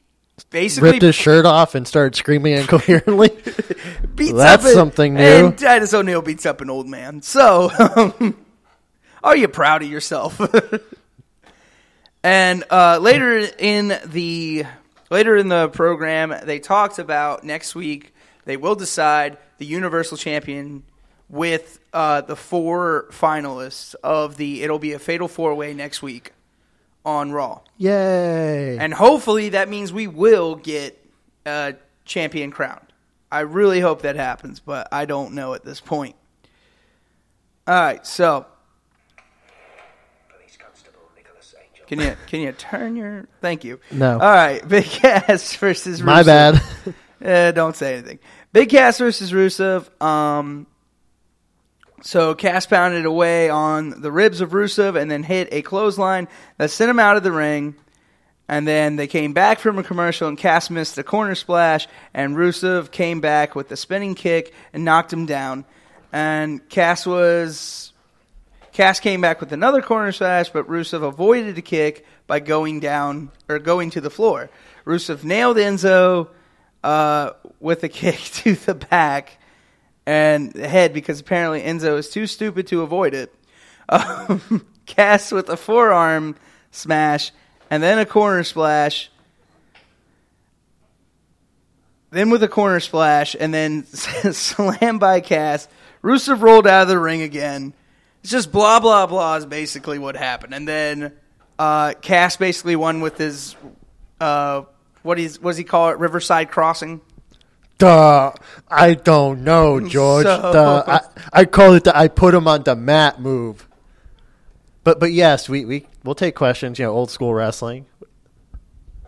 basically 0.43 0.91
ripped 0.91 1.01
his 1.01 1.15
shirt 1.15 1.45
off 1.45 1.75
and 1.75 1.87
started 1.87 2.15
screaming 2.15 2.53
incoherently. 2.53 3.29
beats 4.15 4.33
That's 4.33 4.63
up 4.65 4.69
a- 4.69 4.73
something 4.73 5.13
new. 5.15 5.21
And 5.21 5.57
Titus 5.57 5.93
O'Neil 5.93 6.21
beats 6.21 6.45
up 6.45 6.61
an 6.61 6.69
old 6.69 6.87
man. 6.87 7.21
So, 7.21 7.71
um, 7.95 8.37
are 9.23 9.35
you 9.35 9.47
proud 9.47 9.83
of 9.83 9.89
yourself? 9.89 10.39
and 12.23 12.63
uh, 12.69 12.99
later 13.01 13.47
in 13.57 13.97
the 14.05 14.65
later 15.09 15.35
in 15.35 15.47
the 15.47 15.69
program, 15.69 16.35
they 16.43 16.59
talked 16.59 16.99
about 16.99 17.43
next 17.43 17.75
week 17.75 18.13
they 18.45 18.57
will 18.57 18.75
decide 18.75 19.37
the 19.57 19.65
Universal 19.65 20.17
Champion 20.17 20.83
with 21.29 21.79
uh, 21.93 22.21
the 22.21 22.35
four 22.35 23.07
finalists 23.11 23.95
of 24.03 24.37
the. 24.37 24.63
It'll 24.63 24.79
be 24.79 24.93
a 24.93 24.99
fatal 24.99 25.27
four 25.27 25.53
way 25.53 25.73
next 25.73 26.01
week 26.01 26.33
on 27.05 27.31
Raw. 27.31 27.61
Yay! 27.77 28.77
And 28.77 28.93
hopefully 28.93 29.49
that 29.49 29.69
means 29.69 29.91
we 29.93 30.07
will 30.07 30.55
get 30.55 31.03
a 31.45 31.75
champion 32.05 32.51
crowned. 32.51 32.85
I 33.31 33.41
really 33.41 33.79
hope 33.79 34.01
that 34.01 34.15
happens, 34.15 34.59
but 34.59 34.87
I 34.91 35.05
don't 35.05 35.33
know 35.33 35.53
at 35.53 35.63
this 35.63 35.79
point. 35.79 36.15
All 37.67 37.75
right, 37.79 38.05
so 38.05 38.47
can 41.89 41.99
you 41.99 42.15
can 42.27 42.41
you 42.41 42.51
turn 42.51 42.95
your 42.95 43.27
thank 43.41 43.63
you? 43.63 43.79
No. 43.91 44.13
All 44.13 44.19
right, 44.19 44.65
Big 44.67 44.85
Cass 44.85 45.55
versus 45.55 46.01
My 46.01 46.23
bad. 46.23 46.61
Eh, 47.21 47.51
don't 47.51 47.75
say 47.75 47.95
anything. 47.95 48.17
Big 48.53 48.69
Cass 48.69 48.97
versus 48.97 49.33
Rusev. 49.33 49.89
Um, 50.01 50.67
so 52.01 52.35
Cass 52.35 52.65
pounded 52.65 53.05
away 53.05 53.49
on 53.49 54.01
the 54.01 54.11
ribs 54.11 54.41
of 54.41 54.51
Rusev 54.51 54.99
and 54.99 55.09
then 55.09 55.23
hit 55.23 55.49
a 55.51 55.61
clothesline 55.61 56.27
that 56.57 56.71
sent 56.71 56.89
him 56.89 56.99
out 56.99 57.17
of 57.17 57.23
the 57.23 57.31
ring. 57.31 57.75
And 58.47 58.67
then 58.67 58.95
they 58.95 59.07
came 59.07 59.33
back 59.33 59.59
from 59.59 59.77
a 59.77 59.83
commercial 59.83 60.27
and 60.27 60.37
Cass 60.37 60.69
missed 60.69 60.97
a 60.97 61.03
corner 61.03 61.35
splash 61.35 61.87
and 62.13 62.35
Rusev 62.35 62.91
came 62.91 63.21
back 63.21 63.55
with 63.55 63.71
a 63.71 63.77
spinning 63.77 64.15
kick 64.15 64.53
and 64.73 64.83
knocked 64.83 65.13
him 65.13 65.25
down. 65.25 65.65
And 66.11 66.67
Cass 66.69 67.05
was 67.05 67.93
Cass 68.71 68.99
came 68.99 69.21
back 69.21 69.39
with 69.39 69.51
another 69.51 69.81
corner 69.81 70.11
splash, 70.11 70.49
but 70.49 70.67
Rusev 70.67 71.03
avoided 71.03 71.55
the 71.55 71.61
kick 71.61 72.05
by 72.27 72.39
going 72.39 72.79
down 72.79 73.31
or 73.47 73.59
going 73.59 73.91
to 73.91 74.01
the 74.01 74.09
floor. 74.09 74.49
Rusev 74.85 75.23
nailed 75.23 75.57
Enzo 75.57 76.29
uh, 76.83 77.31
with 77.59 77.83
a 77.83 77.89
kick 77.89 78.19
to 78.19 78.55
the 78.55 78.73
back 78.73 79.38
and 80.09 80.55
head 80.55 80.91
because 80.91 81.19
apparently 81.19 81.61
Enzo 81.61 81.99
is 81.99 82.09
too 82.09 82.25
stupid 82.25 82.65
to 82.65 82.81
avoid 82.81 83.13
it. 83.13 83.31
Um, 83.87 84.65
Cass 84.87 85.31
with 85.31 85.49
a 85.49 85.55
forearm 85.55 86.35
smash 86.71 87.31
and 87.69 87.83
then 87.83 87.99
a 87.99 88.07
corner 88.07 88.43
splash. 88.43 89.11
Then 92.09 92.31
with 92.31 92.41
a 92.41 92.47
corner 92.47 92.79
splash 92.79 93.35
and 93.39 93.53
then 93.53 93.85
slam 93.85 94.97
by 94.97 95.21
Cass. 95.21 95.67
Rusev 96.03 96.41
rolled 96.41 96.65
out 96.65 96.83
of 96.83 96.87
the 96.87 96.97
ring 96.97 97.21
again. 97.21 97.73
It's 98.23 98.31
just 98.31 98.51
blah 98.51 98.79
blah 98.79 99.05
blah 99.05 99.35
is 99.35 99.45
basically 99.45 99.99
what 99.99 100.15
happened. 100.15 100.55
And 100.55 100.67
then 100.67 101.13
uh, 101.59 101.93
Cass 102.01 102.35
basically 102.35 102.75
won 102.75 103.01
with 103.01 103.19
his 103.19 103.55
uh, 104.19 104.63
what 105.03 105.19
is 105.19 105.39
what 105.39 105.51
does 105.51 105.57
he 105.57 105.63
call 105.63 105.91
it? 105.91 105.99
Riverside 105.99 106.49
Crossing. 106.49 107.01
Duh. 107.79 108.31
I 108.69 108.93
don't 108.93 109.43
know, 109.43 109.79
George. 109.87 110.25
So- 110.25 110.51
Duh. 110.53 110.83
I, 110.87 111.01
I 111.41 111.45
call 111.45 111.73
it 111.73 111.85
the 111.85 111.97
I 111.97 112.07
put 112.07 112.35
him 112.35 112.47
on 112.47 112.61
the 112.63 112.75
mat 112.75 113.19
move. 113.19 113.67
But 114.83 114.99
but 114.99 115.11
yes, 115.11 115.49
we 115.49 115.65
we 115.65 115.87
we'll 116.03 116.15
take 116.15 116.35
questions. 116.35 116.77
You 116.77 116.85
know, 116.85 116.91
old 116.91 117.09
school 117.09 117.33
wrestling. 117.33 117.85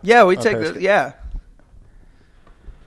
Yeah, 0.02 0.24
we 0.24 0.36
take 0.36 0.58
the 0.58 0.80
yeah. 0.82 1.12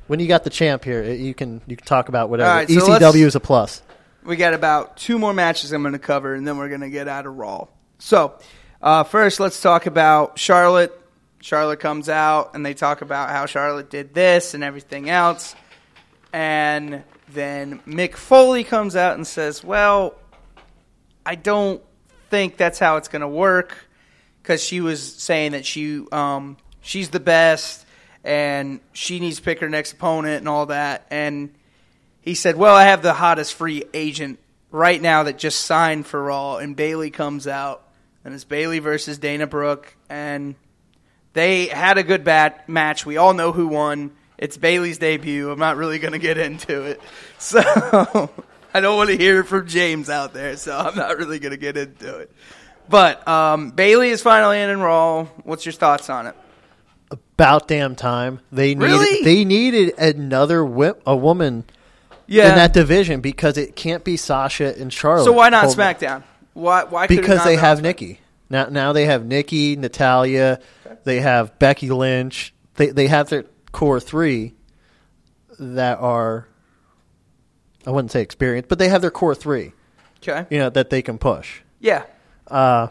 When 0.08 0.20
you 0.20 0.28
got 0.28 0.44
the 0.44 0.50
champ 0.50 0.84
here, 0.84 1.04
you 1.04 1.34
can 1.34 1.62
you 1.66 1.76
can 1.76 1.86
talk 1.86 2.10
about 2.10 2.30
whatever. 2.30 2.50
Right, 2.50 2.70
so 2.70 2.80
ECW 2.82 3.26
is 3.26 3.36
a 3.36 3.40
plus. 3.40 3.82
We 4.24 4.36
got 4.36 4.54
about 4.54 4.98
two 4.98 5.18
more 5.20 5.34
matches 5.34 5.72
I'm 5.72 5.82
going 5.82 5.94
to 5.94 6.00
cover, 6.00 6.34
and 6.36 6.48
then 6.48 6.58
we're 6.58 6.70
going 6.70 6.82
to 6.82 6.90
get 6.90 7.08
out 7.08 7.26
of 7.26 7.36
Raw. 7.36 7.68
So, 8.00 8.38
uh, 8.82 9.04
first, 9.04 9.40
let's 9.40 9.62
talk 9.62 9.86
about 9.86 10.38
Charlotte. 10.40 11.00
Charlotte 11.42 11.80
comes 11.80 12.10
out, 12.10 12.56
and 12.56 12.66
they 12.66 12.74
talk 12.74 13.02
about 13.02 13.30
how 13.30 13.46
Charlotte 13.46 13.90
did 13.92 14.14
this 14.16 14.54
and 14.56 14.64
everything 14.64 15.10
else. 15.10 15.56
And 16.36 17.06
then 17.30 17.80
Mick 17.88 18.18
Foley 18.18 18.66
comes 18.66 18.98
out 18.98 19.16
and 19.16 19.26
says, 19.26 19.64
Well, 19.64 20.16
I 21.26 21.36
don't 21.36 21.82
think 22.30 22.58
that's 22.58 22.78
how 22.78 22.98
it's 22.98 23.08
going 23.08 23.22
to 23.22 23.28
work 23.30 23.88
because 24.44 24.62
she 24.62 24.82
was 24.82 25.02
saying 25.02 25.54
that 25.54 25.66
she 25.66 26.06
um, 26.12 26.58
she's 26.82 27.08
the 27.08 27.22
best 27.22 27.86
and 28.26 28.82
she 28.92 29.22
needs 29.22 29.38
to 29.38 29.44
pick 29.44 29.60
her 29.60 29.70
next 29.70 29.94
opponent 29.94 30.40
and 30.40 30.50
all 30.50 30.66
that. 30.66 31.08
And 31.10 31.56
he 32.20 32.36
said, 32.36 32.58
"Well, 32.58 32.76
I 32.76 32.84
have 32.84 33.02
the 33.02 33.14
hottest 33.14 33.54
free 33.54 33.86
agent 33.94 34.38
right 34.72 35.02
now 35.02 35.24
that 35.24 35.38
just 35.38 35.62
signed 35.62 36.06
for 36.06 36.22
Raw." 36.22 36.58
And 36.58 36.76
Bayley 36.76 37.12
comes 37.12 37.48
out, 37.48 37.88
and 38.26 38.34
it's 38.34 38.44
Bayley 38.44 38.80
versus 38.80 39.18
Dana 39.18 39.48
Brooke, 39.48 39.96
and 40.10 40.56
they 41.32 41.68
had 41.68 41.98
a 41.98 42.04
good 42.04 42.26
bat 42.26 42.68
match. 42.68 43.06
We 43.06 43.16
all 43.16 43.34
know 43.34 43.54
who 43.54 43.68
won. 43.68 44.12
It's 44.38 44.58
Bayley's 44.58 44.98
debut. 44.98 45.50
I'm 45.50 45.60
not 45.60 45.78
really 45.78 46.00
going 46.00 46.14
to 46.14 46.20
get 46.20 46.38
into 46.38 46.84
it, 46.84 47.02
so 47.40 47.60
I 48.74 48.80
don't 48.82 48.98
want 48.98 49.10
to 49.10 49.18
hear 49.18 49.40
it 49.42 49.46
from 49.46 49.68
James 49.68 50.10
out 50.10 50.34
there. 50.34 50.58
So 50.58 50.78
I'm 50.78 50.96
not 50.96 51.18
really 51.18 51.40
going 51.40 51.52
to 51.52 51.58
get 51.58 51.78
into 51.78 52.18
it. 52.18 52.32
But 52.90 53.28
um, 53.28 53.72
Bayley 53.72 54.10
is 54.10 54.22
finally 54.22 54.60
in, 54.60 54.70
and 54.70 54.82
Raw. 54.82 55.26
What's 55.44 55.66
your 55.66 55.74
thoughts 55.74 56.10
on 56.10 56.28
it? 56.28 56.36
About 57.12 57.68
damn 57.68 57.96
time. 57.96 58.40
They 58.52 58.76
needed 58.76 58.92
Really? 58.92 59.24
they 59.24 59.46
needed 59.46 59.98
another 59.98 60.64
whip, 60.64 61.02
a 61.06 61.16
woman 61.16 61.64
Yeah. 62.28 62.50
in 62.50 62.56
that 62.56 62.74
division 62.74 63.22
because 63.22 63.58
it 63.58 63.76
can't 63.76 64.04
be 64.04 64.18
Sasha 64.18 64.78
and 64.80 64.92
Charlotte. 64.92 65.26
so 65.26 65.32
why 65.34 65.50
not 65.50 65.66
SmackDown? 65.66 66.24
Why? 66.54 66.84
Why? 66.86 67.08
Because 67.08 67.44
they 67.44 67.56
have 67.58 67.82
Nikki. 67.82 68.20
Now 68.50 68.66
now 68.66 68.94
they 68.94 69.06
have 69.06 69.26
Nikki, 69.26 69.76
Natalya, 69.76 70.60
they 71.04 71.20
have 71.20 71.58
Becky 71.60 71.90
Lynch. 71.90 72.54
They 72.76 72.88
they 72.92 73.08
have 73.08 73.30
their 73.30 73.46
core 73.76 74.00
three 74.00 74.54
that 75.60 76.00
are 76.00 76.48
I 77.86 77.92
wouldn't 77.92 78.12
say 78.12 78.22
experienced, 78.22 78.70
but 78.70 78.80
they 78.80 78.88
have 78.90 79.02
their 79.02 79.12
core 79.12 79.36
three, 79.36 79.74
Okay. 80.24 80.48
you 80.50 80.58
know, 80.58 80.70
that 80.70 80.90
they 80.90 81.02
can 81.02 81.18
push. 81.18 81.60
Yeah. 81.82 82.04
Uh 82.48 82.88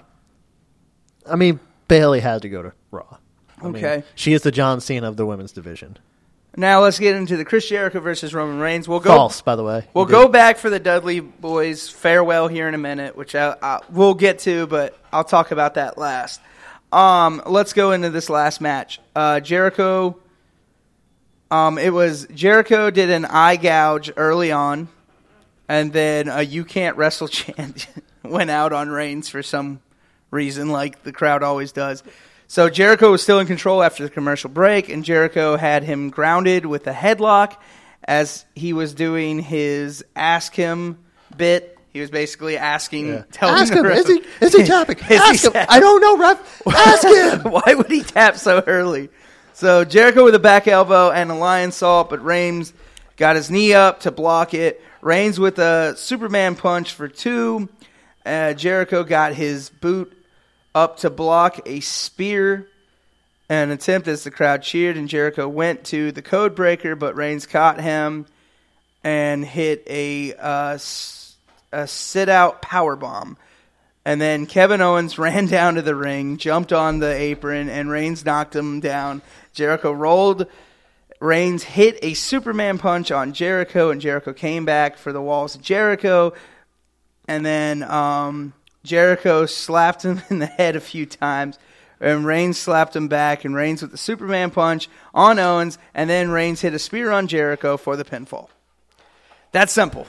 I 1.28 1.36
mean, 1.36 1.58
Bayley 1.88 2.20
had 2.20 2.42
to 2.42 2.50
go 2.50 2.62
to 2.62 2.72
Raw. 2.90 3.16
I 3.60 3.64
mean, 3.64 3.76
Okay. 3.76 4.04
she 4.14 4.34
is 4.34 4.42
the 4.42 4.50
John 4.52 4.80
Cena 4.82 5.08
of 5.08 5.16
the 5.16 5.24
women's 5.24 5.52
division. 5.52 5.96
Now 6.56 6.82
let's 6.82 6.98
get 6.98 7.16
into 7.16 7.36
the 7.38 7.44
Chris 7.46 7.66
Jericho 7.68 7.98
versus 8.00 8.34
Roman 8.34 8.60
Reigns. 8.60 8.86
We'll 8.86 9.00
go. 9.00 9.08
False, 9.08 9.40
by 9.40 9.56
the 9.56 9.64
way. 9.64 9.88
We'll 9.94 10.04
go 10.04 10.28
back 10.28 10.58
for 10.58 10.68
the 10.70 10.78
Dudley 10.78 11.18
boys 11.20 11.88
farewell 11.88 12.46
here 12.46 12.68
in 12.68 12.74
a 12.74 12.78
minute, 12.78 13.16
which 13.16 13.34
I, 13.34 13.56
I, 13.60 13.80
we'll 13.90 14.14
get 14.14 14.38
to, 14.40 14.66
but 14.68 14.96
I'll 15.12 15.24
talk 15.24 15.50
about 15.50 15.74
that 15.74 15.96
last. 15.98 16.40
Um, 16.92 17.42
let's 17.46 17.72
go 17.72 17.90
into 17.90 18.10
this 18.10 18.28
last 18.30 18.60
match. 18.60 19.00
Uh, 19.16 19.40
Jericho. 19.40 20.18
Um, 21.54 21.78
it 21.78 21.92
was 21.92 22.26
Jericho 22.34 22.90
did 22.90 23.10
an 23.10 23.24
eye 23.26 23.54
gouge 23.56 24.10
early 24.16 24.50
on, 24.50 24.88
and 25.68 25.92
then 25.92 26.28
a 26.28 26.42
"You 26.42 26.64
can't 26.64 26.96
wrestle" 26.96 27.28
chant 27.38 27.86
went 28.24 28.50
out 28.50 28.72
on 28.72 28.88
Reigns 28.88 29.28
for 29.28 29.42
some 29.42 29.80
reason, 30.32 30.68
like 30.70 31.04
the 31.04 31.12
crowd 31.12 31.42
always 31.44 31.70
does. 31.70 32.02
So 32.48 32.68
Jericho 32.68 33.10
was 33.12 33.22
still 33.22 33.38
in 33.38 33.46
control 33.46 33.82
after 33.84 34.02
the 34.02 34.10
commercial 34.10 34.50
break, 34.50 34.88
and 34.88 35.04
Jericho 35.04 35.56
had 35.56 35.84
him 35.84 36.10
grounded 36.10 36.66
with 36.66 36.86
a 36.88 36.92
headlock 36.92 37.56
as 38.02 38.44
he 38.56 38.72
was 38.72 38.92
doing 38.92 39.38
his 39.38 40.04
"Ask 40.16 40.54
Him" 40.54 40.98
bit. 41.36 41.78
He 41.92 42.00
was 42.00 42.10
basically 42.10 42.56
asking, 42.58 43.06
Yeah. 43.10 43.22
telling 43.30 43.54
Ask 43.54 43.72
him. 43.72 43.86
Is 43.86 44.08
he 44.08 44.22
is 44.40 44.52
he 44.52 44.64
tapping? 44.64 44.98
Is 44.98 45.06
he 45.06 45.14
Ask 45.14 45.44
him. 45.44 45.52
tapping? 45.52 45.72
I 45.76 45.78
don't 45.78 46.00
know, 46.00 46.16
ref. 46.18 46.62
Ask 46.66 47.06
him. 47.06 47.52
Why 47.52 47.74
would 47.74 47.86
he 47.86 48.02
tap 48.02 48.36
so 48.36 48.64
early? 48.66 49.08
So 49.54 49.84
Jericho 49.84 50.24
with 50.24 50.34
a 50.34 50.40
back 50.40 50.66
elbow 50.66 51.12
and 51.12 51.30
a 51.30 51.34
Lionsault, 51.34 52.10
but 52.10 52.24
Reigns 52.24 52.72
got 53.16 53.36
his 53.36 53.52
knee 53.52 53.72
up 53.72 54.00
to 54.00 54.10
block 54.10 54.52
it. 54.52 54.82
Reigns 55.00 55.38
with 55.38 55.60
a 55.60 55.94
Superman 55.96 56.56
punch 56.56 56.92
for 56.92 57.06
two. 57.06 57.68
Uh, 58.26 58.54
Jericho 58.54 59.04
got 59.04 59.32
his 59.32 59.70
boot 59.70 60.12
up 60.74 60.96
to 60.98 61.10
block 61.10 61.60
a 61.66 61.78
spear. 61.78 62.66
An 63.48 63.70
attempt 63.70 64.08
as 64.08 64.24
the 64.24 64.32
crowd 64.32 64.64
cheered, 64.64 64.96
and 64.96 65.08
Jericho 65.08 65.46
went 65.46 65.84
to 65.84 66.10
the 66.10 66.22
code 66.22 66.56
breaker, 66.56 66.96
but 66.96 67.14
Reigns 67.14 67.46
caught 67.46 67.80
him 67.80 68.26
and 69.04 69.44
hit 69.44 69.84
a, 69.86 70.34
uh, 70.34 70.78
a 71.70 71.86
sit 71.86 72.28
out 72.28 72.60
power 72.60 72.96
bomb. 72.96 73.36
And 74.04 74.20
then 74.20 74.46
Kevin 74.46 74.80
Owens 74.80 75.18
ran 75.18 75.46
down 75.46 75.74
to 75.74 75.82
the 75.82 75.94
ring, 75.94 76.36
jumped 76.36 76.72
on 76.72 76.98
the 76.98 77.12
apron, 77.12 77.68
and 77.68 77.90
Reigns 77.90 78.24
knocked 78.24 78.54
him 78.54 78.80
down. 78.80 79.22
Jericho 79.52 79.92
rolled. 79.92 80.46
Reigns 81.20 81.62
hit 81.62 81.98
a 82.02 82.14
Superman 82.14 82.78
punch 82.78 83.10
on 83.10 83.32
Jericho, 83.32 83.90
and 83.90 84.00
Jericho 84.00 84.32
came 84.32 84.64
back 84.64 84.98
for 84.98 85.12
the 85.12 85.22
walls 85.22 85.54
of 85.54 85.62
Jericho. 85.62 86.34
And 87.26 87.46
then 87.46 87.82
um, 87.82 88.52
Jericho 88.82 89.46
slapped 89.46 90.04
him 90.04 90.20
in 90.30 90.38
the 90.38 90.46
head 90.46 90.76
a 90.76 90.80
few 90.80 91.06
times. 91.06 91.58
And 92.00 92.26
Reigns 92.26 92.58
slapped 92.58 92.94
him 92.94 93.08
back, 93.08 93.44
and 93.44 93.54
Reigns 93.54 93.80
with 93.80 93.92
the 93.92 93.96
Superman 93.96 94.50
punch 94.50 94.90
on 95.14 95.38
Owens, 95.38 95.78
and 95.94 96.10
then 96.10 96.30
Reigns 96.30 96.60
hit 96.60 96.74
a 96.74 96.78
spear 96.78 97.10
on 97.10 97.28
Jericho 97.28 97.78
for 97.78 97.96
the 97.96 98.04
pinfall. 98.04 98.48
That's 99.52 99.72
simple. 99.72 100.06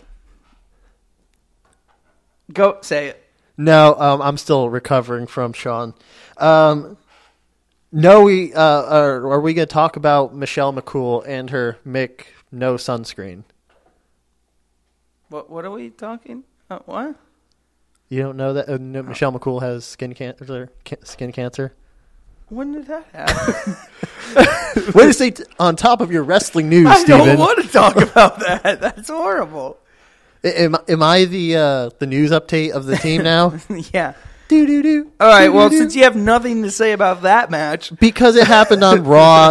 Go 2.51 2.79
say 2.81 3.07
it. 3.07 3.24
No, 3.57 3.95
um, 3.97 4.21
I'm 4.21 4.37
still 4.37 4.69
recovering 4.69 5.27
from 5.27 5.53
Sean. 5.53 5.93
Um, 6.37 6.97
no, 7.91 8.23
we 8.23 8.53
uh, 8.53 8.61
are, 8.83 9.31
are 9.31 9.39
we 9.39 9.53
going 9.53 9.67
to 9.67 9.73
talk 9.73 9.95
about 9.95 10.35
Michelle 10.35 10.73
McCool 10.73 11.23
and 11.25 11.49
her 11.51 11.77
Mick 11.87 12.25
no 12.51 12.75
sunscreen? 12.75 13.43
What 15.29 15.49
what 15.49 15.65
are 15.65 15.71
we 15.71 15.89
talking? 15.89 16.43
Uh, 16.69 16.79
what? 16.85 17.15
You 18.09 18.21
don't 18.21 18.37
know 18.37 18.53
that 18.53 18.69
uh, 18.69 18.77
no, 18.79 19.01
Michelle 19.03 19.31
McCool 19.31 19.61
has 19.61 19.85
skin 19.85 20.13
cancer? 20.13 20.69
Ca- 20.85 20.97
skin 21.03 21.31
cancer. 21.31 21.73
When 22.49 22.73
did 22.73 22.85
that 22.87 23.05
happen? 23.13 24.91
Wait 24.93 25.09
a 25.09 25.13
second. 25.13 25.47
On 25.57 25.75
top 25.75 26.01
of 26.01 26.11
your 26.11 26.23
wrestling 26.23 26.69
news, 26.69 26.85
I 26.87 26.97
Steven. 26.99 27.25
don't 27.25 27.39
want 27.39 27.63
to 27.63 27.67
talk 27.71 27.95
about 27.95 28.39
that. 28.39 28.81
That's 28.81 29.09
horrible. 29.09 29.77
Am, 30.45 30.75
am 30.87 31.01
I 31.03 31.25
the 31.25 31.55
uh, 31.57 31.89
the 31.99 32.05
news 32.05 32.31
update 32.31 32.71
of 32.71 32.85
the 32.85 32.95
team 32.97 33.23
now? 33.23 33.55
yeah. 33.93 34.13
do 34.47 34.67
do 34.67 34.83
do. 34.83 35.11
All 35.19 35.27
right. 35.27 35.49
Well, 35.49 35.69
since 35.71 35.95
you 35.95 36.03
have 36.03 36.15
nothing 36.15 36.63
to 36.63 36.71
say 36.71 36.91
about 36.91 37.23
that 37.23 37.49
match, 37.49 37.91
because 37.99 38.35
it 38.35 38.45
happened 38.47 38.83
on 38.83 39.03
Raw. 39.05 39.49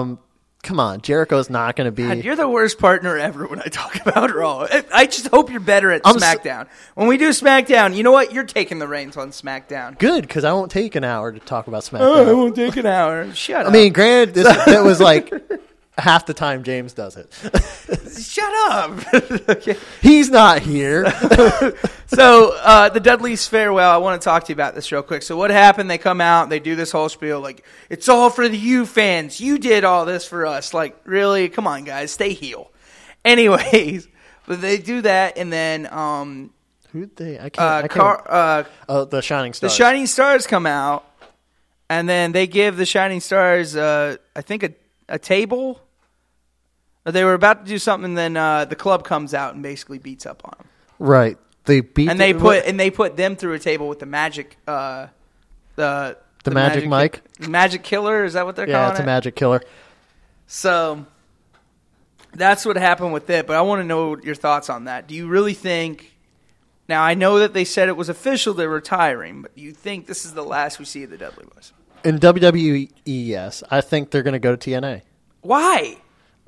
Um, 0.00 0.18
come 0.62 0.78
on, 0.80 1.00
Jericho's 1.00 1.48
not 1.48 1.76
going 1.76 1.86
to 1.86 1.92
be. 1.92 2.02
God, 2.06 2.24
you're 2.24 2.36
the 2.36 2.48
worst 2.48 2.78
partner 2.78 3.16
ever 3.18 3.46
when 3.46 3.60
I 3.60 3.64
talk 3.64 3.96
about 4.06 4.34
Raw. 4.34 4.66
I- 4.70 4.84
I 4.92 5.06
just 5.06 5.28
hope 5.28 5.50
you're 5.50 5.60
better 5.60 5.90
at 5.90 6.02
I'm 6.04 6.16
SmackDown. 6.16 6.66
when 6.94 7.06
we 7.08 7.16
do 7.16 7.30
SmackDown, 7.30 7.96
you 7.96 8.02
know 8.02 8.12
what? 8.12 8.32
You're 8.34 8.44
taking 8.44 8.78
the 8.78 8.86
reins 8.88 9.16
on 9.16 9.30
SmackDown. 9.30 9.98
Good, 9.98 10.22
because 10.26 10.44
I 10.44 10.52
won't 10.52 10.70
take 10.70 10.94
an 10.94 11.04
hour 11.04 11.32
to 11.32 11.38
talk 11.40 11.66
about 11.68 11.90
Oh, 11.92 11.96
SmackDown. 11.98 12.28
it 12.28 12.34
won't 12.34 12.56
take 12.56 12.76
an 12.76 12.86
hour. 12.86 13.30
Shut 13.34 13.56
I 13.56 13.60
up. 13.62 13.68
I 13.68 13.72
mean, 13.72 13.92
granted, 13.94 14.34
this 14.34 14.46
it 14.68 14.82
was 14.82 15.00
like 15.00 15.32
half 15.98 16.26
the 16.26 16.34
time 16.34 16.62
James 16.62 16.92
does 16.92 17.16
it. 17.16 17.32
shut 18.20 18.52
up. 18.70 19.14
okay. 19.48 19.76
He's 20.02 20.30
not 20.30 20.62
here. 20.62 21.04
So 22.06 22.52
uh, 22.62 22.90
the 22.90 23.00
Dudley's 23.00 23.48
farewell. 23.48 23.90
I 23.90 23.96
want 23.96 24.20
to 24.20 24.24
talk 24.24 24.44
to 24.44 24.50
you 24.50 24.54
about 24.54 24.76
this 24.76 24.92
real 24.92 25.02
quick. 25.02 25.22
So 25.22 25.36
what 25.36 25.50
happened? 25.50 25.90
They 25.90 25.98
come 25.98 26.20
out. 26.20 26.48
They 26.48 26.60
do 26.60 26.76
this 26.76 26.92
whole 26.92 27.08
spiel 27.08 27.40
like 27.40 27.64
it's 27.90 28.08
all 28.08 28.30
for 28.30 28.48
the 28.48 28.56
you 28.56 28.86
fans. 28.86 29.40
You 29.40 29.58
did 29.58 29.82
all 29.82 30.04
this 30.04 30.24
for 30.24 30.46
us. 30.46 30.72
Like 30.72 30.96
really? 31.04 31.48
Come 31.48 31.66
on, 31.66 31.82
guys, 31.82 32.12
stay 32.12 32.32
heel. 32.34 32.70
Anyways, 33.24 34.06
but 34.46 34.60
they 34.60 34.76
do 34.78 35.00
that, 35.00 35.38
and 35.38 35.52
then 35.52 35.92
um, 35.92 36.50
Who 36.92 37.06
they? 37.06 37.36
I 37.40 37.48
can't. 37.48 37.58
uh, 37.58 37.66
I 37.76 37.80
can't 37.80 37.90
Car- 37.90 38.26
uh, 38.28 38.64
oh, 38.88 39.04
the 39.06 39.22
Shining 39.22 39.52
Stars. 39.54 39.72
the 39.72 39.76
Shining 39.76 40.06
Stars 40.06 40.46
come 40.46 40.66
out, 40.66 41.04
and 41.88 42.08
then 42.08 42.30
they 42.30 42.46
give 42.46 42.76
the 42.76 42.86
Shining 42.86 43.20
Stars, 43.20 43.74
uh, 43.74 44.18
I 44.36 44.42
think, 44.42 44.62
a, 44.62 44.72
a 45.08 45.18
table. 45.18 45.80
They 47.04 47.22
were 47.24 47.34
about 47.34 47.64
to 47.64 47.68
do 47.68 47.78
something, 47.78 48.10
and 48.10 48.16
then 48.18 48.36
uh, 48.36 48.64
the 48.64 48.76
club 48.76 49.04
comes 49.04 49.34
out 49.34 49.54
and 49.54 49.62
basically 49.62 49.98
beats 49.98 50.24
up 50.26 50.42
on 50.44 50.54
them. 50.58 50.68
right. 50.98 51.38
They 51.66 51.80
beat. 51.80 52.10
and 52.10 52.20
they 52.20 52.32
the- 52.32 52.40
put 52.40 52.64
and 52.66 52.78
they 52.78 52.90
put 52.90 53.16
them 53.16 53.36
through 53.36 53.54
a 53.54 53.58
table 53.58 53.88
with 53.88 53.98
the 53.98 54.04
magic 54.06 54.58
uh 54.68 55.06
the 55.76 56.18
The 56.44 56.50
magic 56.50 56.86
mic? 56.86 57.22
the 57.38 57.48
magic 57.48 57.82
killer 57.82 58.24
is 58.24 58.34
that 58.34 58.44
what 58.44 58.54
they're 58.54 58.68
Yeah, 58.68 58.74
calling 58.80 58.90
it's 58.90 59.00
a 59.00 59.04
magic 59.06 59.34
killer. 59.34 59.62
so 60.46 61.06
that's 62.34 62.66
what 62.66 62.76
happened 62.76 63.12
with 63.14 63.30
it 63.30 63.46
but 63.46 63.56
i 63.56 63.62
want 63.62 63.80
to 63.80 63.84
know 63.84 64.16
your 64.18 64.34
thoughts 64.34 64.68
on 64.68 64.84
that 64.84 65.06
do 65.06 65.14
you 65.14 65.26
really 65.26 65.54
think 65.54 66.14
now 66.86 67.02
i 67.02 67.14
know 67.14 67.38
that 67.38 67.54
they 67.54 67.64
said 67.64 67.88
it 67.88 67.96
was 67.96 68.10
official 68.10 68.52
they're 68.52 68.68
retiring 68.68 69.40
but 69.40 69.54
do 69.56 69.62
you 69.62 69.72
think 69.72 70.06
this 70.06 70.24
is 70.26 70.34
the 70.34 70.44
last 70.44 70.78
we 70.78 70.84
see 70.84 71.02
of 71.04 71.08
the 71.10 71.16
dudley 71.16 71.46
boys 71.54 71.72
In 72.04 72.18
WWE, 72.18 72.90
yes, 73.06 73.62
I 73.70 73.80
think 73.80 74.10
they're 74.10 74.22
going 74.22 74.34
to 74.34 74.38
go 74.38 74.54
to 74.54 74.70
TNA. 74.70 75.00
why 75.40 75.96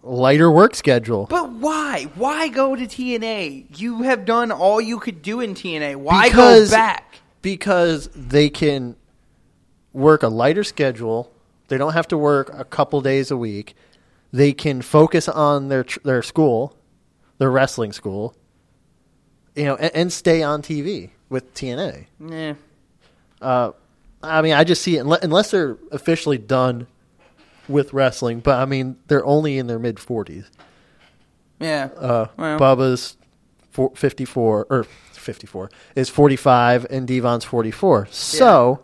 Lighter 0.07 0.51
work 0.51 0.75
schedule. 0.77 1.27
but 1.27 1.51
why 1.51 2.05
why 2.15 2.47
go 2.49 2.77
to 2.77 2.87
tna 2.87 3.65
you 3.79 4.03
have 4.03 4.25
done 4.25 4.53
all 4.53 4.81
you 4.81 4.99
could 5.01 5.21
do 5.21 5.41
in 5.41 5.55
tna 5.55 5.97
why 5.97 6.29
Because- 6.29 6.71
go 6.71 6.77
back 6.77 7.17
because 7.43 8.09
they 8.15 8.49
can 8.49 8.95
work 9.93 10.23
a 10.23 10.29
lighter 10.29 10.63
schedule. 10.65 11.33
They 11.69 11.79
don't 11.79 11.93
have 11.95 12.07
to 12.09 12.19
work 12.19 12.51
a 12.53 12.65
couple 12.65 13.01
days 13.01 13.31
a 13.31 13.37
week. 13.37 13.75
They 14.33 14.53
can 14.53 14.83
focus 14.83 15.29
on 15.29 15.69
their 15.69 15.85
tr- 15.85 16.01
their 16.05 16.23
school, 16.23 16.77
their 17.39 17.51
wrestling 17.51 17.93
school. 17.93 18.35
You 19.57 19.65
know, 19.65 19.77
and, 19.77 19.91
and 19.95 20.13
stay 20.13 20.43
on 20.43 20.61
TV 20.63 21.11
with 21.29 21.53
TNA. 21.55 22.07
yeah 22.21 22.55
Uh, 23.41 23.71
I 24.23 24.43
mean, 24.43 24.53
I 24.55 24.65
just 24.65 24.83
see 24.83 24.97
it 24.97 25.01
unless, 25.01 25.23
unless 25.25 25.51
they're 25.51 25.77
officially 25.91 26.39
done 26.39 26.87
with 27.69 27.93
wrestling. 27.93 28.41
But 28.41 28.59
I 28.61 28.65
mean, 28.65 28.97
they're 29.09 29.25
only 29.25 29.59
in 29.59 29.67
their 29.67 29.79
mid 29.79 29.99
forties. 29.99 30.51
yeah 31.61 31.89
Uh, 31.97 32.27
Well. 32.37 32.59
Bubba's 32.59 33.17
four, 33.71 33.93
54 33.95 34.67
or 34.71 34.85
54 35.13 35.71
is 35.95 36.09
45 36.09 36.87
and 36.91 37.07
Devon's 37.09 37.45
44. 37.45 38.09
So 38.11 38.81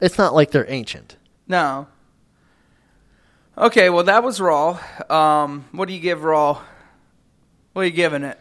it's 0.00 0.18
not 0.18 0.34
like 0.34 0.50
they're 0.50 0.70
ancient. 0.70 1.16
No. 1.48 1.86
Okay, 3.58 3.88
well 3.88 4.04
that 4.04 4.22
was 4.22 4.40
Raw. 4.40 4.78
Um, 5.08 5.64
what 5.72 5.88
do 5.88 5.94
you 5.94 6.00
give 6.00 6.22
Raw? 6.24 6.60
What 7.72 7.82
are 7.82 7.86
you 7.86 7.90
giving 7.90 8.22
it? 8.22 8.38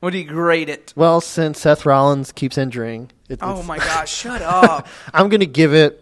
What 0.00 0.10
do 0.10 0.18
you 0.18 0.24
grade 0.24 0.68
it? 0.68 0.92
Well, 0.96 1.20
since 1.20 1.60
Seth 1.60 1.86
Rollins 1.86 2.32
keeps 2.32 2.58
injuring, 2.58 3.12
it, 3.28 3.38
Oh 3.40 3.62
my 3.62 3.78
gosh, 3.78 4.12
shut 4.14 4.42
up. 4.42 4.86
I'm 5.14 5.28
going 5.28 5.40
to 5.40 5.46
give 5.46 5.72
it 5.72 6.01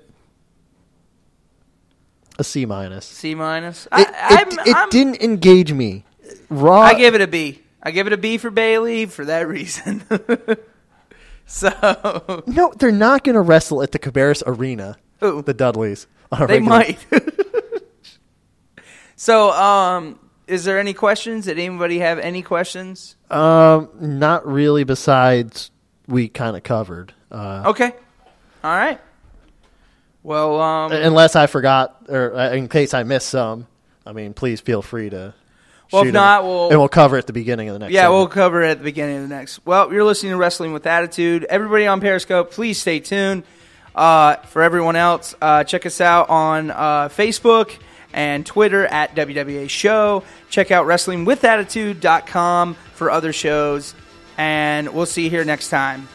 a 2.41 2.45
C 2.45 2.67
minus. 2.67 3.07
C 3.07 3.35
minus. 3.35 3.87
It, 3.87 3.91
I, 3.93 4.43
it, 4.43 4.69
it 4.69 4.77
I'm, 4.77 4.89
didn't 4.91 5.23
engage 5.23 5.73
me. 5.73 6.05
Raw. 6.49 6.81
I 6.81 6.95
give 6.95 7.15
it 7.15 7.21
a 7.21 7.27
B. 7.27 7.63
I 7.83 7.91
give 7.93 8.07
it 8.07 8.13
a 8.13 8.17
B 8.17 8.39
for 8.39 8.51
Bayley 8.51 9.07
for 9.07 9.25
that 9.25 9.49
reason. 9.49 10.03
so 11.47 12.43
no, 12.47 12.73
they're 12.79 12.93
not 12.93 13.25
going 13.25 13.35
to 13.35 13.41
wrestle 13.41 13.83
at 13.83 13.93
the 13.93 13.99
Cabarrus 13.99 14.43
Arena. 14.47 14.97
Who? 15.21 15.43
The 15.43 15.55
Dudleys. 15.55 16.07
they 16.49 16.61
might. 16.61 16.99
so, 19.17 19.51
um, 19.53 20.19
is 20.47 20.65
there 20.65 20.79
any 20.79 20.95
questions? 20.95 21.47
Did 21.47 21.59
anybody 21.59 21.99
have 22.01 22.19
any 22.19 22.43
questions? 22.43 23.17
Um, 23.31 23.89
not 24.01 24.47
really. 24.47 24.85
Besides, 24.85 25.71
we 26.07 26.29
kind 26.29 26.57
of 26.57 26.63
covered. 26.63 27.15
Uh, 27.31 27.65
Okay. 27.67 27.93
All 28.63 28.77
right. 28.77 29.01
Well, 30.23 30.61
um, 30.61 30.93
Unless 30.93 31.35
I 31.37 31.47
forgot, 31.47 31.97
or 32.09 32.35
uh, 32.37 32.51
in 32.53 32.69
case 32.69 32.93
I 32.95 33.03
missed 33.05 33.29
some, 33.31 33.67
I 34.07 34.13
mean, 34.13 34.35
please 34.35 34.61
feel 34.61 34.83
free 34.83 35.09
to. 35.11 35.35
Well, 35.93 36.05
if 36.05 36.13
not, 36.13 36.45
we'll- 36.45 36.69
and 36.71 36.79
we'll 36.79 36.89
cover 36.89 37.17
at 37.17 37.27
the 37.27 37.33
beginning 37.33 37.69
of 37.69 37.73
the 37.75 37.79
next. 37.81 37.93
Yeah, 37.93 38.09
we'll 38.11 38.29
cover 38.29 38.63
it 38.63 38.71
at 38.71 38.79
the 38.79 38.85
beginning 38.85 39.17
of 39.17 39.23
the 39.23 39.35
next. 39.35 39.61
Well, 39.67 39.93
you're 39.93 40.05
listening 40.05 40.33
to 40.33 40.37
Wrestling 40.39 40.73
with 40.73 40.87
Attitude. 40.87 41.45
Everybody 41.49 41.87
on 41.87 42.01
Periscope, 42.01 42.53
please 42.53 42.79
stay 42.81 43.01
tuned. 43.01 43.43
Uh, 43.95 44.37
for 44.37 44.63
everyone 44.63 44.95
else, 44.95 45.35
uh, 45.43 45.65
check 45.65 45.85
us 45.87 46.01
out 46.01 46.29
on 46.31 46.71
uh, 46.71 47.09
Facebook 47.09 47.77
and 48.13 48.47
Twitter 48.47 48.87
at 48.87 49.17
WWA 49.17 49.69
Show. 49.69 50.23
Check 50.49 50.71
out 50.71 50.87
WrestlingWithAttitude.com 50.87 52.75
for 52.95 53.11
other 53.11 53.33
shows. 53.33 53.95
And 54.39 54.95
we'll 54.95 55.07
see 55.07 55.25
you 55.25 55.31
here 55.31 55.45
next 55.45 55.71
time. 55.71 56.09